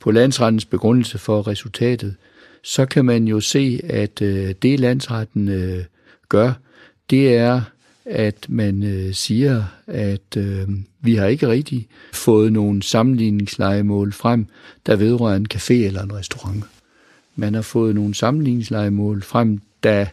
på 0.00 0.10
landsrettens 0.10 0.64
begrundelse 0.64 1.18
for 1.18 1.46
resultatet, 1.46 2.14
så 2.62 2.86
kan 2.86 3.04
man 3.04 3.28
jo 3.28 3.40
se, 3.40 3.80
at 3.84 4.22
øh, 4.22 4.54
det 4.62 4.80
landsretten 4.80 5.48
øh, 5.48 5.84
gør, 6.28 6.52
det 7.10 7.36
er, 7.36 7.60
at 8.04 8.46
man 8.48 8.82
øh, 8.82 9.14
siger, 9.14 9.64
at 9.86 10.36
øh, 10.36 10.68
vi 11.00 11.14
har 11.14 11.26
ikke 11.26 11.48
rigtig 11.48 11.88
fået 12.12 12.52
nogle 12.52 12.82
sammenligningslegemål 12.82 14.12
frem, 14.12 14.46
der 14.86 14.96
vedrører 14.96 15.36
en 15.36 15.46
café 15.54 15.72
eller 15.72 16.02
en 16.02 16.14
restaurant. 16.14 16.64
Man 17.36 17.54
har 17.54 17.62
fået 17.62 17.94
nogle 17.94 18.14
sammenligningslegemål 18.14 19.22
frem, 19.22 19.60
der 19.82 20.06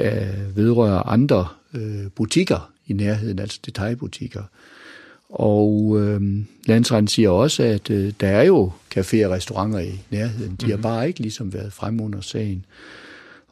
øh, 0.00 0.56
vedrører 0.56 1.02
andre 1.02 1.48
øh, 1.74 2.10
butikker 2.14 2.72
i 2.86 2.92
nærheden, 2.92 3.38
altså 3.38 3.60
detaljbutikker. 3.66 4.42
Og 5.28 5.96
øh, 6.00 6.20
landsretten 6.66 7.08
siger 7.08 7.30
også, 7.30 7.62
at 7.62 7.90
øh, 7.90 8.12
der 8.20 8.28
er 8.28 8.42
jo 8.42 8.72
caféer 8.94 9.24
og 9.24 9.30
restauranter 9.30 9.78
i 9.78 10.00
nærheden. 10.10 10.50
De 10.50 10.66
mm-hmm. 10.66 10.70
har 10.70 10.76
mhm. 10.76 10.82
bare 10.82 11.08
ikke 11.08 11.20
ligesom 11.20 11.52
været 11.52 11.72
frem 11.72 12.00
under 12.00 12.20
sagen. 12.20 12.64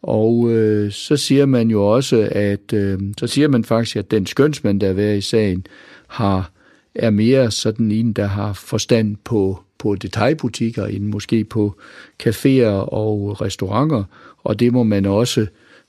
Og 0.06 0.50
øh, 0.50 0.92
så 0.92 1.16
siger 1.16 1.46
man 1.46 1.70
jo 1.70 1.86
også, 1.86 2.28
at 2.32 2.72
øh, 2.72 2.98
så 3.18 3.26
siger 3.26 3.48
man 3.48 3.64
faktisk, 3.64 3.96
at 3.96 4.10
den 4.10 4.26
skønsmand, 4.26 4.80
der 4.80 4.88
er 4.88 4.92
været 4.92 5.18
i 5.18 5.20
sagen, 5.20 5.66
har 6.06 6.50
er 6.94 7.10
mere 7.10 7.50
sådan 7.50 7.92
en, 7.92 8.12
der 8.12 8.26
har 8.26 8.52
forstand 8.52 9.16
på, 9.24 9.62
på 9.78 9.94
detaljbutikker, 9.94 10.86
end 10.86 11.04
måske 11.04 11.44
på 11.44 11.74
caféer 12.22 12.92
og 12.92 13.40
restauranter, 13.40 14.04
og 14.42 14.60
det 14.60 14.72
må 14.72 14.82
man 14.82 15.06
også 15.06 15.46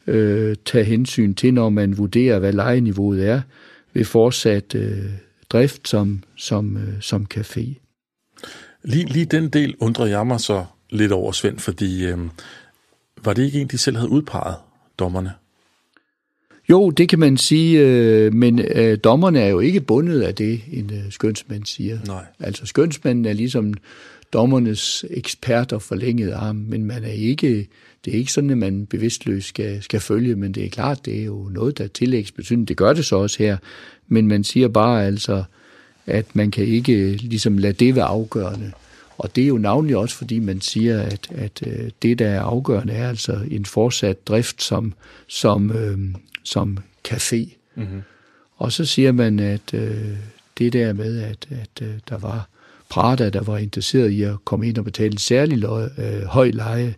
øh, 0.07 0.55
tage 0.65 0.83
hensyn 0.83 1.33
til, 1.33 1.53
når 1.53 1.69
man 1.69 1.97
vurderer, 1.97 2.39
hvad 2.39 2.53
lejeniveauet 2.53 3.27
er 3.27 3.41
ved 3.93 4.05
fortsat 4.05 4.75
øh, 4.75 5.03
drift 5.49 5.87
som, 5.87 6.23
som, 6.35 6.77
øh, 6.77 7.01
som 7.01 7.27
café. 7.33 7.81
Lige, 8.83 9.05
lige 9.05 9.25
den 9.25 9.49
del 9.49 9.75
undrer 9.79 10.05
jeg 10.05 10.27
mig 10.27 10.39
så 10.39 10.65
lidt 10.89 11.11
over, 11.11 11.31
Svend, 11.31 11.59
fordi 11.59 12.05
øh, 12.05 12.17
var 13.23 13.33
det 13.33 13.43
ikke 13.43 13.61
en, 13.61 13.67
de 13.67 13.77
selv 13.77 13.97
havde 13.97 14.09
udpeget, 14.09 14.55
dommerne? 14.99 15.31
Jo, 16.69 16.89
det 16.89 17.09
kan 17.09 17.19
man 17.19 17.37
sige, 17.37 17.79
øh, 17.79 18.33
men 18.33 18.59
øh, 18.59 18.97
dommerne 19.03 19.39
er 19.39 19.47
jo 19.47 19.59
ikke 19.59 19.81
bundet 19.81 20.21
af 20.21 20.35
det, 20.35 20.61
en 20.71 20.91
øh, 20.93 21.11
skønsmand 21.11 21.65
siger. 21.65 21.99
Nej. 22.07 22.25
Altså 22.39 22.65
skønsmanden 22.65 23.25
er 23.25 23.33
ligesom 23.33 23.73
dommernes 24.33 25.05
eksperter 25.09 25.79
forlænget 25.79 26.31
arm, 26.31 26.55
men 26.55 26.85
man 26.85 27.03
er 27.03 27.11
ikke, 27.11 27.67
det 28.05 28.13
er 28.13 28.17
ikke 28.17 28.31
sådan, 28.31 28.49
at 28.49 28.57
man 28.57 28.85
bevidstløst 28.85 29.47
skal, 29.47 29.83
skal 29.83 29.99
følge, 29.99 30.35
men 30.35 30.51
det 30.51 30.65
er 30.65 30.69
klart, 30.69 31.05
det 31.05 31.19
er 31.19 31.25
jo 31.25 31.49
noget, 31.51 31.77
der 31.77 31.87
tillægges 31.87 32.31
betydning. 32.31 32.67
Det 32.67 32.77
gør 32.77 32.93
det 32.93 33.05
så 33.05 33.15
også 33.15 33.43
her, 33.43 33.57
men 34.07 34.27
man 34.27 34.43
siger 34.43 34.67
bare 34.67 35.05
altså, 35.05 35.43
at 36.05 36.35
man 36.35 36.51
kan 36.51 36.65
ikke 36.65 37.15
ligesom 37.15 37.57
lade 37.57 37.73
det 37.73 37.95
være 37.95 38.05
afgørende. 38.05 38.71
Og 39.17 39.35
det 39.35 39.43
er 39.43 39.47
jo 39.47 39.57
navnlig 39.57 39.97
også, 39.97 40.15
fordi 40.15 40.39
man 40.39 40.61
siger, 40.61 41.01
at, 41.01 41.27
at 41.31 41.63
øh, 41.67 41.89
det, 42.01 42.19
der 42.19 42.27
er 42.27 42.41
afgørende, 42.41 42.93
er 42.93 43.09
altså 43.09 43.39
en 43.51 43.65
fortsat 43.65 44.27
drift 44.27 44.63
som, 44.63 44.93
som, 45.27 45.71
øh, 45.71 45.99
som 46.43 46.77
café. 47.07 47.49
Mm-hmm. 47.75 48.01
Og 48.57 48.71
så 48.71 48.85
siger 48.85 49.11
man, 49.11 49.39
at 49.39 49.73
øh, 49.73 50.17
det 50.57 50.73
der 50.73 50.93
med, 50.93 51.21
at, 51.21 51.47
at 51.49 51.81
øh, 51.81 51.93
der 52.09 52.17
var 52.17 52.49
Prada, 52.89 53.29
der 53.29 53.41
var 53.41 53.57
interesseret 53.57 54.09
i 54.09 54.21
at 54.21 54.45
komme 54.45 54.67
ind 54.67 54.77
og 54.77 54.83
betale 54.83 55.11
en 55.11 55.17
særlig 55.17 55.57
løg, 55.57 55.89
øh, 55.97 56.23
høj 56.23 56.49
leje, 56.49 56.95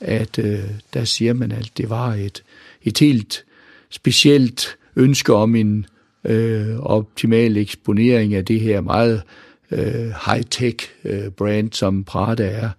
at 0.00 0.38
øh, 0.38 0.64
der 0.94 1.04
siger 1.04 1.32
man, 1.32 1.52
at 1.52 1.70
det 1.76 1.90
var 1.90 2.14
et, 2.14 2.42
et 2.82 2.98
helt 2.98 3.44
specielt 3.90 4.76
ønske 4.96 5.34
om 5.34 5.54
en 5.54 5.86
øh, 6.24 6.78
optimal 6.78 7.56
eksponering 7.56 8.34
af 8.34 8.44
det 8.44 8.60
her 8.60 8.80
meget 8.80 9.14
øh, 9.14 9.49
high-tech 10.26 10.88
øh, 11.04 11.30
brand, 11.30 11.72
som 11.72 12.04
Prada 12.04 12.46
er, 12.46 12.70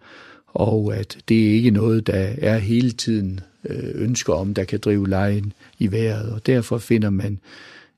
og 0.47 0.95
at 0.95 1.17
det 1.29 1.47
er 1.47 1.51
ikke 1.51 1.71
noget, 1.71 2.07
der 2.07 2.33
er 2.37 2.57
hele 2.57 2.91
tiden 2.91 3.39
øh, 3.69 3.91
ønsker 3.93 4.33
om, 4.33 4.53
der 4.53 4.63
kan 4.63 4.79
drive 4.79 5.09
lejen 5.09 5.53
i 5.79 5.91
vejret, 5.91 6.31
og 6.31 6.45
derfor 6.45 6.77
finder 6.77 7.09
man 7.09 7.39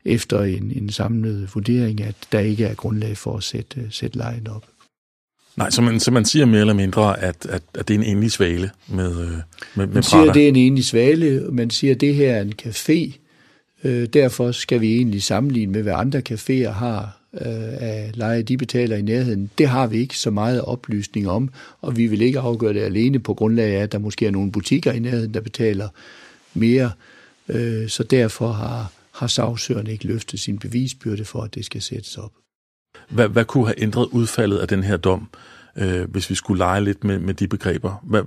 efter 0.06 0.42
en, 0.42 0.72
en 0.76 0.90
samlet 0.90 1.50
vurdering, 1.54 2.02
at 2.02 2.16
der 2.32 2.40
ikke 2.40 2.66
er 2.66 2.74
grundlag 2.76 3.18
for 3.18 3.38
at 3.38 3.44
sætte, 3.44 3.88
sætte 3.90 4.18
lejen 4.18 4.48
op. 4.48 4.66
Nej, 5.58 5.70
så 5.70 5.82
man, 5.82 6.00
så 6.00 6.12
man 6.12 6.26
siger 6.26 6.46
mere 6.46 6.60
eller 6.60 6.74
mindre, 6.74 7.20
at, 7.20 7.46
at, 7.46 7.64
at 7.74 7.88
det 7.88 7.94
er 7.94 8.00
en 8.00 8.06
enlig 8.06 8.32
svale 8.32 8.72
med, 8.88 9.22
øh, 9.22 9.28
med, 9.28 9.42
med 9.76 9.88
Man 9.88 10.04
siger, 10.04 10.30
at 10.30 10.34
det 10.34 10.44
er 10.44 10.48
en 10.48 10.56
enlig 10.56 10.86
svale. 10.86 11.48
Man 11.52 11.70
siger, 11.70 11.94
at 11.94 12.02
det 12.02 12.16
her 12.16 12.32
er 12.32 12.42
en 12.42 12.54
café. 12.62 13.18
Øh, 13.84 14.08
derfor 14.08 14.52
skal 14.52 14.82
vi 14.82 14.96
egentlig 14.96 15.24
sammenligne 15.24 15.72
med, 15.72 15.82
hvad 15.82 15.94
andre 15.94 16.22
caféer 16.30 16.70
har 16.70 17.23
øh, 17.34 17.74
af 17.80 18.12
leje, 18.14 18.42
de 18.42 18.58
betaler 18.58 18.96
i 18.96 19.02
nærheden. 19.02 19.50
Det 19.58 19.68
har 19.68 19.88
vi 19.88 19.98
ikke 19.98 20.18
så 20.18 20.32
meget 20.32 20.62
oplysning 20.62 21.30
om, 21.30 21.50
og 21.82 21.98
vi 21.98 22.08
vil 22.08 22.22
ikke 22.22 22.40
afgøre 22.40 22.74
det 22.74 22.82
alene 22.82 23.20
på 23.20 23.34
grundlag 23.34 23.76
af, 23.76 23.84
at 23.84 23.92
der 23.92 24.00
måske 24.00 24.28
er 24.28 24.32
nogle 24.32 24.52
butikker 24.52 24.92
i 24.92 25.00
nærheden, 25.00 25.34
der 25.34 25.42
betaler 25.42 25.90
mere. 26.54 26.92
Øh, 27.50 27.90
så 27.90 28.04
derfor 28.04 28.52
har, 28.52 28.92
har 29.12 29.28
sagsøgeren 29.28 29.88
ikke 29.88 30.08
løftet 30.08 30.40
sin 30.40 30.60
bevisbyrde 30.60 31.26
for, 31.26 31.42
at 31.42 31.56
det 31.56 31.66
skal 31.66 31.82
sættes 31.82 32.18
op. 32.18 32.32
Hvad, 33.10 33.28
hvad 33.28 33.46
kunne 33.46 33.66
have 33.66 33.82
ændret 33.82 34.06
udfaldet 34.06 34.58
af 34.58 34.68
den 34.68 34.84
her 34.84 34.98
dom, 34.98 35.28
øh, 35.78 36.12
hvis 36.12 36.30
vi 36.30 36.36
skulle 36.36 36.58
lege 36.58 36.84
lidt 36.84 37.04
med, 37.04 37.20
med 37.20 37.34
de 37.34 37.48
begreber? 37.48 38.04
Hvad, 38.04 38.22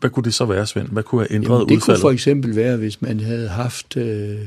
hvad 0.00 0.10
kunne 0.10 0.24
det 0.24 0.34
så 0.34 0.44
være, 0.44 0.66
Svend? 0.66 0.88
Hvad 0.88 1.02
kunne 1.02 1.20
have 1.20 1.32
ændret 1.32 1.54
Jamen, 1.54 1.68
det 1.68 1.76
udfaldet? 1.76 1.84
kunne 1.84 2.00
for 2.00 2.10
eksempel 2.10 2.56
være, 2.56 2.76
hvis 2.76 3.02
man 3.02 3.20
havde 3.20 3.48
haft 3.48 3.96
øh, 3.96 4.38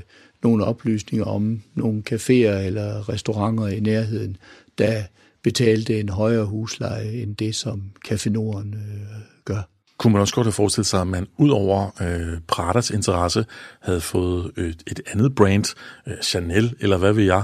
nogle 0.44 0.66
oplysninger 0.66 1.26
om 1.26 1.62
nogle 1.76 2.04
caféer 2.12 2.66
eller 2.66 3.10
restauranter 3.10 3.68
i 3.68 3.80
nærheden, 3.80 4.38
der 4.78 5.04
betalte 5.44 6.00
en 6.00 6.10
højere 6.10 6.46
husleje 6.46 7.12
end 7.12 7.36
det, 7.36 7.56
som 7.56 7.82
Café 8.08 8.30
Norden 8.30 8.74
øh, 8.74 9.22
gør. 9.46 9.62
Kunne 9.98 10.14
man 10.14 10.22
også 10.22 10.36
godt 10.36 10.46
have 10.46 10.52
forestillet 10.52 10.88
sig, 10.88 11.02
at 11.02 11.08
man 11.08 11.28
ud 11.38 11.50
over 11.50 12.02
øh, 12.02 12.40
Pradas 12.48 12.90
interesse 12.90 13.46
havde 13.80 14.02
fået 14.02 14.52
et, 14.58 14.84
et 14.88 15.00
andet 15.12 15.36
brand, 15.36 15.76
øh, 16.08 16.14
Chanel 16.22 16.74
eller 16.80 16.98
hvad 16.98 17.14
ved 17.14 17.24
jeg, 17.24 17.44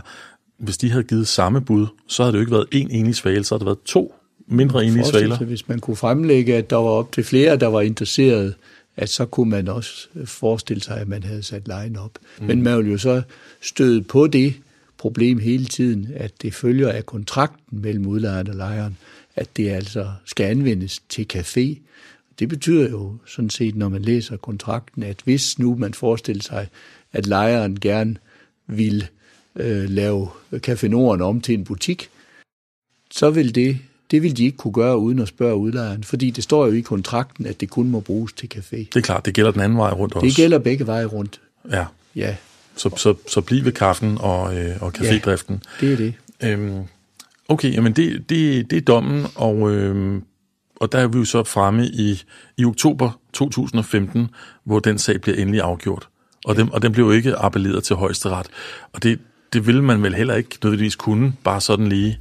hvis 0.60 0.78
de 0.78 0.92
havde 0.92 1.04
givet 1.04 1.28
samme 1.28 1.62
bud, 1.62 1.88
så 2.08 2.24
havde 2.24 2.34
det 2.34 2.38
jo 2.38 2.42
ikke 2.42 2.52
været 2.52 2.68
en 2.72 2.92
enlig 2.92 3.16
svale, 3.16 3.44
så 3.44 3.56
havde 3.56 3.60
det 3.60 3.66
været 3.66 3.82
to 3.86 4.14
mindre 4.48 4.86
enlige 4.86 5.06
svaler. 5.06 5.38
Hvis 5.38 5.68
man 5.68 5.80
kunne 5.80 5.96
fremlægge, 5.96 6.56
at 6.56 6.70
der 6.70 6.76
var 6.76 6.90
op 6.90 7.12
til 7.12 7.24
flere, 7.24 7.58
der 7.58 7.68
var 7.68 7.82
interesseret, 7.82 8.56
at 8.98 9.10
så 9.10 9.26
kunne 9.26 9.50
man 9.50 9.68
også 9.68 10.08
forestille 10.26 10.84
sig, 10.84 10.98
at 10.98 11.08
man 11.08 11.24
havde 11.24 11.44
sat 11.44 11.68
lejen 11.68 11.96
op. 11.96 12.12
Mm. 12.40 12.46
Men 12.46 12.62
man 12.62 12.78
vil 12.78 12.92
jo 12.92 12.98
så 12.98 13.22
støde 13.62 14.02
på 14.02 14.28
det 14.28 14.54
problem 14.98 15.40
hele 15.40 15.66
tiden, 15.66 16.12
at 16.16 16.42
det 16.42 16.54
følger 16.54 16.90
af 16.90 17.06
kontrakten 17.06 17.82
mellem 17.82 18.06
udlejeren 18.06 18.48
og 18.48 18.56
lejeren, 18.56 18.98
at 19.36 19.58
det 19.58 19.70
altså 19.70 20.12
skal 20.26 20.46
anvendes 20.46 21.02
til 21.10 21.28
café. 21.34 21.78
Det 22.40 22.50
betyder 22.50 22.90
jo 22.90 23.18
sådan 23.26 23.50
set, 23.50 23.76
når 23.76 23.90
man 23.90 24.02
læser 24.02 24.38
kontrakten, 24.38 25.04
at 25.04 25.18
hvis 25.24 25.60
nu 25.60 25.76
man 25.76 25.94
forestiller 25.94 26.44
sig, 26.44 26.68
at 27.14 27.28
lejeren 27.28 27.80
gerne 27.80 28.16
vil 28.68 29.08
øh, 29.56 29.90
lave 29.90 30.30
Café 30.54 30.88
Norden 30.88 31.22
om 31.22 31.42
til 31.42 31.54
en 31.54 31.64
butik, 31.64 32.10
så 33.12 33.30
vil 33.30 33.56
det, 33.56 33.80
det 34.12 34.24
vil 34.24 34.38
de 34.38 34.46
ikke 34.46 34.58
kunne 34.58 34.74
gøre 34.74 34.98
uden 34.98 35.20
at 35.20 35.28
spørge 35.28 35.56
udlejeren, 35.56 36.04
fordi 36.04 36.30
det 36.30 36.44
står 36.44 36.66
jo 36.66 36.72
i 36.72 36.82
kontrakten, 36.82 37.46
at 37.46 37.62
det 37.62 37.70
kun 37.70 37.90
må 37.90 38.00
bruges 38.00 38.34
til 38.34 38.50
café. 38.56 38.78
Det 38.78 38.96
er 38.96 39.02
klart, 39.02 39.26
det 39.26 39.34
gælder 39.34 39.52
den 39.52 39.62
anden 39.62 39.78
vej 39.78 39.92
rundt 39.92 40.16
også. 40.16 40.26
Det 40.26 40.36
gælder 40.36 40.58
begge 40.60 40.88
veje 40.88 41.06
rundt. 41.06 41.40
Ja. 41.72 41.86
Ja. 42.16 42.36
Så, 42.76 42.90
så, 42.98 43.14
så 43.28 43.42
bliv 43.42 43.66
ved 43.66 43.72
kaffen 43.72 44.18
og, 44.20 44.58
øh, 44.58 44.76
og 44.82 44.94
cafédriften. 44.98 45.54
Ja, 45.82 45.88
det 45.88 45.94
er 45.94 45.98
det. 45.98 46.14
Øhm, 46.44 46.84
okay, 47.48 47.74
jamen 47.74 47.94
det, 47.94 48.30
det, 48.30 48.72
det 48.72 48.78
er 48.78 48.82
dommen, 48.82 49.26
og, 49.36 49.72
øhm, 49.72 50.24
og 50.76 50.92
der 50.92 51.00
er 51.00 51.08
vi 51.08 51.18
jo 51.18 51.26
så 51.26 51.44
fremme 51.44 51.86
i, 51.86 52.24
i 52.58 52.66
oktober 52.66 53.20
2015, 53.34 54.28
hvor 54.64 54.80
den 54.80 54.98
sag 54.98 55.22
bliver 55.22 55.38
endelig 55.38 55.62
afgjort. 55.62 56.08
Og, 56.46 56.56
ja. 56.56 56.62
den, 56.62 56.74
og 56.74 56.82
den 56.82 56.92
blev 56.92 57.06
jo 57.06 57.12
ikke 57.12 57.36
appelleret 57.36 57.84
til 57.84 57.96
højesteret. 57.96 58.48
Og 58.94 59.04
det, 59.04 59.20
det 59.54 59.68
ville 59.68 59.84
man 59.84 60.04
vel 60.04 60.16
heller 60.16 60.36
ikke 60.36 60.58
nødvendigvis 60.64 60.96
kunne, 60.96 61.34
bare 61.44 61.62
sådan 61.62 61.88
lige. 61.88 62.20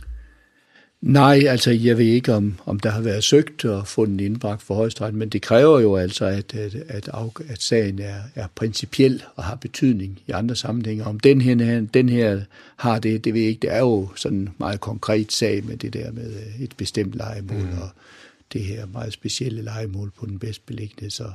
Nej, 1.07 1.45
altså 1.49 1.71
jeg 1.71 1.99
ved 1.99 2.05
ikke, 2.05 2.35
om, 2.35 2.59
om 2.65 2.81
der 2.81 2.91
har 2.91 3.01
været 3.01 3.25
søgt 3.25 3.65
få 3.85 4.07
den 4.07 4.21
indbragt 4.21 4.63
for 4.63 4.75
højesteret, 4.75 5.15
men 5.15 5.29
det 5.29 5.43
kræver 5.43 5.81
jo 5.81 5.97
altså, 5.97 6.25
at, 6.25 6.55
at, 6.55 6.75
at, 6.89 7.09
at 7.49 7.63
sagen 7.63 7.99
er, 7.99 8.17
er 8.35 8.47
principiel 8.55 9.23
og 9.37 9.45
har 9.45 9.55
betydning 9.55 10.19
i 10.27 10.31
andre 10.31 10.57
sammenhænge. 10.57 11.05
Om 11.05 11.21
den 11.21 11.41
her, 11.41 11.81
den 11.95 12.09
her 12.09 12.41
har 12.77 12.99
det, 12.99 13.25
det 13.25 13.35
ved 13.35 13.41
jeg 13.41 13.51
ikke. 13.51 13.61
Det 13.61 13.73
er 13.73 13.79
jo 13.79 14.09
sådan 14.17 14.39
en 14.39 14.49
meget 14.59 14.81
konkret 14.81 15.33
sag 15.33 15.65
med 15.65 15.77
det 15.77 15.93
der 15.93 16.13
med 16.13 16.33
et 16.61 16.73
bestemt 16.77 17.15
legemål 17.15 17.63
mm. 17.63 17.79
og 17.83 17.89
det 18.53 18.61
her 18.61 18.87
meget 18.87 19.13
specielle 19.13 19.63
legemål 19.63 20.11
på 20.19 20.27
den 20.27 20.39
bedst 20.39 20.67
beliggende. 20.67 21.11
Så, 21.11 21.31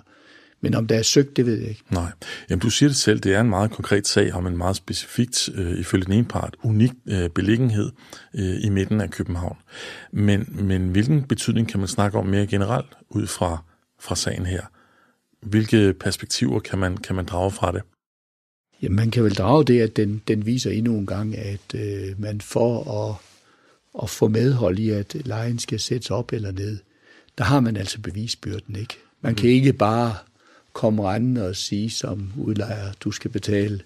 men 0.62 0.76
om 0.76 0.88
der 0.88 0.96
er 0.96 1.02
søgt, 1.02 1.38
det 1.38 1.46
ved 1.46 1.60
jeg 1.60 1.70
ikke. 1.70 1.84
Nej. 1.90 2.12
Jamen, 2.50 2.60
du 2.60 2.70
siger 2.70 2.90
det 2.90 2.98
selv, 2.98 3.20
det 3.20 3.34
er 3.34 3.42
en 3.42 3.50
meget 3.50 3.72
konkret 3.72 4.08
sag 4.08 4.34
om 4.34 4.48
en 4.48 4.58
meget 4.58 4.76
specifikt, 4.76 5.50
øh, 5.56 5.80
ifølge 5.80 6.06
den 6.06 6.14
ene 6.14 6.26
part, 6.26 6.56
unik 6.64 6.92
øh, 7.08 7.30
beliggenhed 7.30 7.92
øh, 8.36 8.64
i 8.64 8.70
midten 8.70 9.02
af 9.02 9.10
København. 9.10 9.58
Men, 10.12 10.48
men 10.50 10.90
hvilken 10.90 11.24
betydning 11.24 11.68
kan 11.68 11.80
man 11.80 11.88
snakke 11.88 12.18
om 12.18 12.26
mere 12.26 12.48
generelt 12.48 12.90
ud 13.10 13.28
fra, 13.28 13.64
fra 14.00 14.16
sagen 14.16 14.46
her? 14.46 14.62
Hvilke 15.42 15.94
perspektiver 15.94 16.60
kan 16.60 16.80
man, 16.80 16.98
kan 16.98 17.16
man 17.16 17.26
drage 17.26 17.52
fra 17.52 17.72
det? 17.72 17.82
Jamen, 18.82 18.96
man 18.96 19.12
kan 19.12 19.24
vel 19.24 19.36
drage 19.36 19.66
det, 19.66 19.82
at 19.82 19.96
den, 19.96 20.22
den 20.28 20.46
viser 20.46 20.72
endnu 20.72 20.98
en 20.98 21.06
gang, 21.06 21.38
at 21.38 21.76
øh, 21.76 22.22
man 22.22 22.42
får 22.42 23.10
at, 23.10 23.16
at 24.04 24.10
få 24.10 24.28
medhold 24.28 24.80
i, 24.80 24.90
at 24.90 25.16
lejen 25.26 25.60
skal 25.60 25.80
sættes 25.80 26.12
op 26.12 26.34
eller 26.34 26.52
ned, 26.52 26.78
der 27.38 27.44
har 27.44 27.60
man 27.60 27.78
altså 27.78 28.02
bevisbyrden, 28.02 28.76
ikke? 28.76 28.98
Man 29.22 29.36
kan 29.36 29.50
ikke 29.50 29.74
bare 29.74 30.16
komme 30.74 31.04
rendende 31.04 31.48
og 31.48 31.56
sige 31.56 31.90
som 31.90 32.32
udlejer, 32.38 32.92
du 33.00 33.12
skal 33.12 33.32
betale 33.32 33.80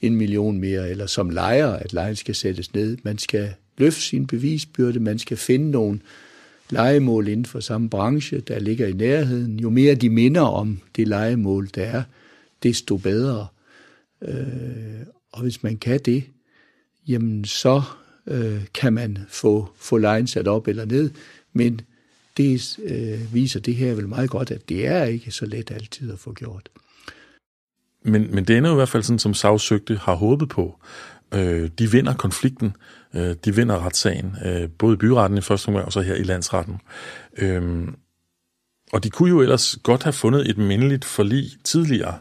en 0.00 0.16
million 0.16 0.58
mere, 0.60 0.90
eller 0.90 1.06
som 1.06 1.30
lejer, 1.30 1.68
at 1.68 1.92
lejen 1.92 2.16
skal 2.16 2.34
sættes 2.34 2.74
ned. 2.74 2.96
Man 3.02 3.18
skal 3.18 3.54
løfte 3.78 4.00
sin 4.00 4.26
bevisbyrde, 4.26 5.00
man 5.00 5.18
skal 5.18 5.36
finde 5.36 5.70
nogle 5.70 6.00
legemål 6.70 7.28
inden 7.28 7.46
for 7.46 7.60
samme 7.60 7.90
branche, 7.90 8.40
der 8.40 8.58
ligger 8.58 8.86
i 8.86 8.92
nærheden. 8.92 9.60
Jo 9.60 9.70
mere 9.70 9.94
de 9.94 10.10
minder 10.10 10.40
om 10.40 10.80
det 10.96 11.08
legemål, 11.08 11.68
der 11.74 11.84
er, 11.84 12.02
desto 12.62 12.96
bedre. 12.96 13.46
Øh, 14.22 14.36
og 15.32 15.42
hvis 15.42 15.62
man 15.62 15.76
kan 15.76 16.00
det, 16.04 16.24
jamen 17.08 17.44
så 17.44 17.82
øh, 18.26 18.64
kan 18.74 18.92
man 18.92 19.18
få, 19.28 19.68
få 19.76 19.98
lejen 19.98 20.26
sat 20.26 20.48
op 20.48 20.68
eller 20.68 20.84
ned, 20.84 21.10
men 21.52 21.80
det 22.36 22.78
øh, 22.84 23.34
viser 23.34 23.60
det 23.60 23.74
her 23.74 23.94
vel 23.94 24.08
meget 24.08 24.30
godt, 24.30 24.50
at 24.50 24.68
det 24.68 24.86
er 24.86 25.04
ikke 25.04 25.30
så 25.30 25.46
let 25.46 25.70
altid 25.70 26.12
at 26.12 26.18
få 26.18 26.32
gjort. 26.32 26.68
Men, 28.02 28.34
men 28.34 28.44
det 28.44 28.56
ender 28.56 28.70
jo 28.70 28.76
i 28.76 28.78
hvert 28.78 28.88
fald 28.88 29.02
sådan, 29.02 29.18
som 29.18 29.34
sagsøgte 29.34 29.96
har 29.96 30.14
håbet 30.14 30.48
på. 30.48 30.78
Øh, 31.34 31.70
de 31.78 31.90
vinder 31.90 32.14
konflikten, 32.14 32.76
øh, 33.14 33.36
de 33.44 33.54
vinder 33.54 33.86
retssagen, 33.86 34.36
øh, 34.44 34.68
både 34.78 34.94
i 34.94 34.96
byretten 34.96 35.38
i 35.38 35.40
første 35.40 35.68
omgang 35.68 35.86
og 35.86 35.92
så 35.92 36.00
her 36.00 36.14
i 36.14 36.22
landsretten. 36.22 36.80
Øh, 37.38 37.88
og 38.92 39.04
de 39.04 39.10
kunne 39.10 39.28
jo 39.28 39.40
ellers 39.40 39.78
godt 39.82 40.02
have 40.02 40.12
fundet 40.12 40.50
et 40.50 40.58
mindeligt 40.58 41.04
forlig 41.04 41.50
tidligere. 41.64 42.18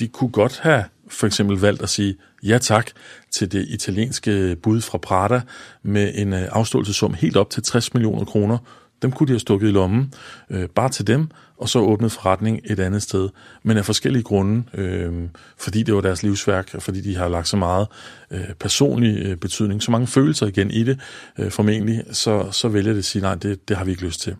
De 0.00 0.08
kunne 0.08 0.30
godt 0.30 0.58
have 0.58 0.84
for 1.08 1.26
eksempel 1.26 1.58
valgt 1.58 1.82
at 1.82 1.88
sige 1.88 2.16
ja 2.42 2.58
tak 2.58 2.90
til 3.30 3.52
det 3.52 3.66
italienske 3.68 4.56
bud 4.62 4.80
fra 4.80 4.98
Prada 4.98 5.40
med 5.82 6.12
en 6.14 6.32
øh, 6.32 6.38
afståelsesum 6.38 6.58
afståelsessum 6.58 7.14
helt 7.14 7.36
op 7.36 7.50
til 7.50 7.62
60 7.62 7.94
millioner 7.94 8.24
kroner, 8.24 8.58
dem 9.02 9.12
kunne 9.12 9.26
de 9.26 9.32
have 9.32 9.40
stukket 9.40 9.68
i 9.68 9.70
lommen, 9.70 10.14
øh, 10.50 10.68
bare 10.68 10.88
til 10.88 11.06
dem, 11.06 11.28
og 11.56 11.68
så 11.68 11.78
åbnet 11.78 12.12
forretning 12.12 12.60
et 12.64 12.80
andet 12.80 13.02
sted. 13.02 13.28
Men 13.62 13.76
af 13.76 13.84
forskellige 13.84 14.22
grunde, 14.22 14.62
øh, 14.74 15.28
fordi 15.58 15.82
det 15.82 15.94
var 15.94 16.00
deres 16.00 16.22
livsværk, 16.22 16.74
og 16.74 16.82
fordi 16.82 17.00
de 17.00 17.16
har 17.16 17.28
lagt 17.28 17.48
så 17.48 17.56
meget 17.56 17.86
øh, 18.30 18.54
personlig 18.60 19.26
øh, 19.26 19.36
betydning, 19.36 19.82
så 19.82 19.90
mange 19.90 20.06
følelser 20.06 20.46
igen 20.46 20.70
i 20.70 20.84
det, 20.84 21.00
øh, 21.38 21.50
formentlig, 21.50 22.04
så, 22.12 22.50
så 22.50 22.68
vælger 22.68 22.92
det 22.92 22.98
at 22.98 23.04
sige, 23.04 23.22
nej, 23.22 23.34
det, 23.34 23.68
det 23.68 23.76
har 23.76 23.84
vi 23.84 23.90
ikke 23.90 24.04
lyst 24.04 24.20
til. 24.20 24.36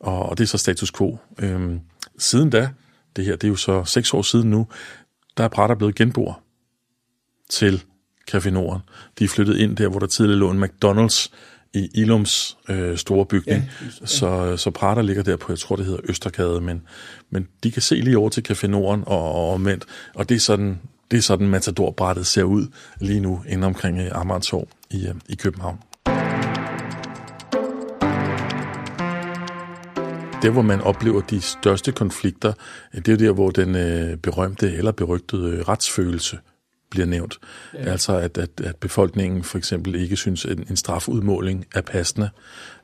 Og, 0.00 0.28
og 0.28 0.38
det 0.38 0.44
er 0.44 0.48
så 0.48 0.58
status 0.58 0.92
quo. 0.92 1.18
Øh, 1.38 1.70
siden 2.18 2.50
da, 2.50 2.70
det 3.16 3.24
her, 3.24 3.36
det 3.36 3.44
er 3.44 3.48
jo 3.48 3.56
så 3.56 3.84
seks 3.84 4.14
år 4.14 4.22
siden 4.22 4.50
nu, 4.50 4.66
der 5.36 5.44
er 5.44 5.48
Prater 5.48 5.74
blevet 5.74 5.94
genboer 5.94 6.42
til 7.50 7.82
Café 8.30 8.50
Norden. 8.50 8.82
De 9.18 9.24
er 9.24 9.28
flyttet 9.28 9.56
ind 9.56 9.76
der, 9.76 9.88
hvor 9.88 9.98
der 9.98 10.06
tidligere 10.06 10.38
lå 10.38 10.50
en 10.50 10.64
McDonald's 10.64 11.28
i 11.74 11.90
Ilums 11.94 12.56
øh, 12.68 12.96
store 12.96 13.26
bygning. 13.26 13.70
Ja, 13.80 13.86
ja. 14.00 14.06
Så, 14.06 14.56
så 14.56 14.70
Prater 14.70 15.02
ligger 15.02 15.22
der 15.22 15.36
på, 15.36 15.52
jeg 15.52 15.58
tror 15.58 15.76
det 15.76 15.84
hedder 15.84 16.00
Østergade, 16.08 16.60
men, 16.60 16.82
men 17.30 17.48
de 17.62 17.70
kan 17.70 17.82
se 17.82 17.94
lige 17.94 18.18
over 18.18 18.28
til 18.28 18.44
Café 18.50 18.66
Norden 18.66 19.04
og, 19.06 19.32
og 19.34 19.52
omvendt, 19.52 19.84
og 20.14 20.28
det 20.28 20.34
er 20.34 20.40
sådan, 20.40 20.80
det 21.10 21.16
er 21.16 21.22
sådan 21.22 21.48
Matador-brættet 21.48 22.26
ser 22.26 22.42
ud 22.42 22.66
lige 23.00 23.20
nu 23.20 23.42
inde 23.48 23.66
omkring 23.66 23.98
øh, 23.98 24.10
Amagertorv 24.12 24.68
i, 24.90 25.06
øh, 25.06 25.14
i 25.28 25.34
København. 25.34 25.78
Der, 30.42 30.50
hvor 30.50 30.62
man 30.62 30.80
oplever 30.80 31.20
de 31.20 31.40
største 31.40 31.92
konflikter, 31.92 32.52
det 32.94 33.08
er 33.08 33.12
jo 33.12 33.18
der, 33.18 33.32
hvor 33.32 33.50
den 33.50 33.74
øh, 33.74 34.16
berømte 34.16 34.72
eller 34.72 34.92
berygtede 34.92 35.62
retsfølelse 35.62 36.38
bliver 36.90 37.06
nævnt. 37.06 37.38
Ja. 37.74 37.78
Altså 37.78 38.16
at, 38.16 38.38
at, 38.38 38.60
at 38.60 38.76
befolkningen 38.76 39.44
for 39.44 39.58
eksempel 39.58 39.94
ikke 39.94 40.16
synes, 40.16 40.44
at 40.44 40.58
en 40.58 40.76
strafudmåling 40.76 41.66
er 41.74 41.80
passende. 41.80 42.30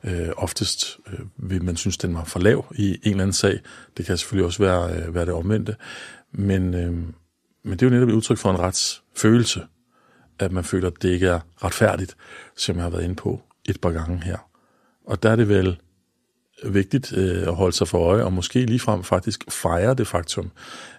Øh, 0.03 0.29
oftest 0.37 0.97
øh, 1.07 1.19
vil 1.37 1.63
man 1.63 1.77
synes, 1.77 1.97
den 1.97 2.13
var 2.13 2.23
for 2.23 2.39
lav 2.39 2.65
i 2.75 2.89
en 2.89 2.99
eller 3.03 3.23
anden 3.23 3.33
sag. 3.33 3.59
Det 3.97 4.05
kan 4.05 4.17
selvfølgelig 4.17 4.45
også 4.45 4.63
være, 4.63 4.93
øh, 4.93 5.15
være 5.15 5.25
det 5.25 5.33
omvendte. 5.33 5.75
Men, 6.31 6.73
øh, 6.73 6.93
men 7.63 7.71
det 7.71 7.81
er 7.81 7.85
jo 7.85 7.89
netop 7.89 8.09
et 8.09 8.13
udtryk 8.13 8.37
for 8.37 8.51
en 8.51 8.59
retsfølelse, 8.59 9.61
at 10.39 10.51
man 10.51 10.63
føler, 10.63 10.87
at 10.87 11.01
det 11.01 11.09
ikke 11.09 11.27
er 11.27 11.39
retfærdigt, 11.63 12.15
som 12.57 12.75
jeg 12.75 12.83
har 12.83 12.89
været 12.89 13.03
inde 13.03 13.15
på 13.15 13.41
et 13.65 13.81
par 13.81 13.91
gange 13.91 14.23
her. 14.23 14.37
Og 15.05 15.23
der 15.23 15.29
er 15.29 15.35
det 15.35 15.49
vel 15.49 15.79
vigtigt 16.63 17.13
øh, 17.13 17.41
at 17.41 17.55
holde 17.55 17.75
sig 17.75 17.87
for 17.87 17.99
øje, 17.99 18.23
og 18.23 18.33
måske 18.33 18.65
ligefrem 18.65 19.03
faktisk 19.03 19.43
fejre 19.51 19.93
det 19.93 20.07
faktum, 20.07 20.51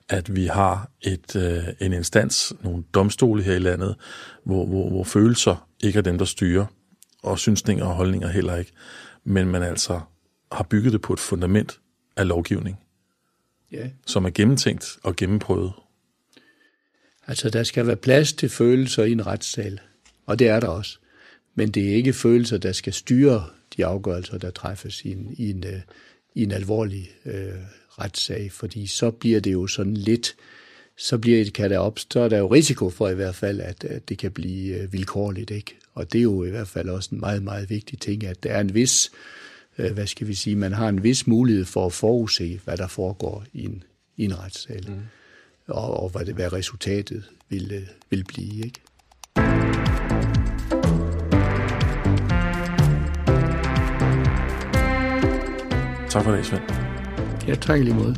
at 0.09 0.37
vi 0.37 0.47
har 0.47 0.91
et, 1.03 1.37
øh, 1.37 1.65
en 1.81 1.93
instans, 1.93 2.53
nogle 2.63 2.85
domstole 2.95 3.43
her 3.43 3.55
i 3.55 3.59
landet, 3.59 3.97
hvor, 4.45 4.67
hvor, 4.67 4.89
hvor 4.89 5.05
følelser 5.05 5.69
ikke 5.81 5.99
er 5.99 6.03
dem, 6.03 6.19
der 6.19 6.25
styrer, 6.25 6.67
og 7.23 7.39
synsninger 7.39 7.85
og 7.85 7.95
holdninger 7.95 8.29
heller 8.29 8.57
ikke, 8.57 8.73
men 9.25 9.49
man 9.49 9.63
altså 9.63 10.01
har 10.53 10.65
bygget 10.65 10.93
det 10.93 11.01
på 11.01 11.13
et 11.13 11.21
fundament 11.21 11.81
af 12.17 12.29
lovgivning, 12.29 12.79
ja. 13.73 13.89
som 14.07 14.25
er 14.25 14.31
gennemtænkt 14.31 14.97
og 15.03 15.17
gennemprøvet. 15.17 15.73
Altså, 17.27 17.51
der 17.51 17.63
skal 17.63 17.87
være 17.87 17.97
plads 17.97 18.33
til 18.33 18.49
følelser 18.49 19.05
i 19.05 19.13
en 19.13 19.27
retssal, 19.27 19.81
og 20.27 20.39
det 20.39 20.49
er 20.49 20.61
der 20.61 20.69
også. 20.69 20.99
Men 21.55 21.71
det 21.71 21.91
er 21.91 21.95
ikke 21.95 22.13
følelser, 22.13 22.59
der 22.59 22.73
skal 22.73 22.93
styre 22.93 23.45
de 23.77 23.87
afgørelser, 23.87 24.39
der 24.39 24.51
træffes 24.51 25.05
i 25.05 25.13
en, 25.13 25.35
i 25.39 25.51
en, 25.51 25.65
øh, 25.67 25.81
i 26.35 26.43
en 26.43 26.51
alvorlig 26.51 27.11
øh, 27.27 27.53
retssag, 27.99 28.53
fordi 28.53 28.87
så 28.87 29.11
bliver 29.11 29.41
det 29.41 29.53
jo 29.53 29.67
sådan 29.67 29.95
lidt, 29.97 30.35
så 30.99 31.19
bliver 31.19 31.45
det, 31.45 31.53
kan 31.53 31.71
der 31.71 31.79
opstå, 31.79 32.21
er 32.21 32.29
der 32.29 32.39
jo 32.39 32.47
risiko 32.47 32.91
for 32.91 33.09
i 33.09 33.15
hvert 33.15 33.35
fald, 33.35 33.61
at, 33.61 33.85
at 33.85 34.09
det 34.09 34.19
kan 34.19 34.33
blive 34.33 34.77
øh, 34.77 34.93
vilkårligt, 34.93 35.51
ikke? 35.51 35.77
Og 35.95 36.13
det 36.13 36.19
er 36.19 36.23
jo 36.23 36.45
i 36.45 36.51
hvert 36.51 36.69
fald 36.69 36.89
også 36.89 37.09
en 37.13 37.21
meget, 37.21 37.43
meget 37.43 37.71
vigtig 37.71 38.01
ting, 38.01 38.25
at 38.25 38.43
der 38.43 38.51
er 38.51 38.61
en 38.61 38.75
vis, 38.75 39.11
øh, 39.79 39.93
hvad 39.93 40.07
skal 40.07 40.29
vi 40.29 40.35
sige, 40.35 40.57
man 40.57 40.73
har 40.73 40.89
en 40.89 41.03
vis 41.03 41.27
mulighed 41.27 41.65
for 41.65 41.87
at 41.87 41.93
forudse, 41.93 42.61
hvad 42.65 42.77
der 42.77 42.87
foregår 42.87 43.45
i 43.53 43.65
en, 43.65 43.83
i 44.17 44.25
en 44.25 44.39
retssal, 44.39 44.85
mm. 44.89 45.01
og, 45.67 46.03
og 46.03 46.09
hvad, 46.11 46.25
det, 46.25 46.35
hvad 46.35 46.53
resultatet 46.53 47.25
vil, 47.49 47.73
øh, 47.73 47.83
vil 48.11 48.25
blive, 48.25 48.65
ikke? 48.65 49.86
Tak 56.17 56.25
for 56.25 56.33
det, 56.33 56.47
Svend. 56.47 56.63
Ja, 57.47 57.55
tak 57.55 57.81
i 57.81 57.83
lige 57.83 57.95
måde. 57.95 58.15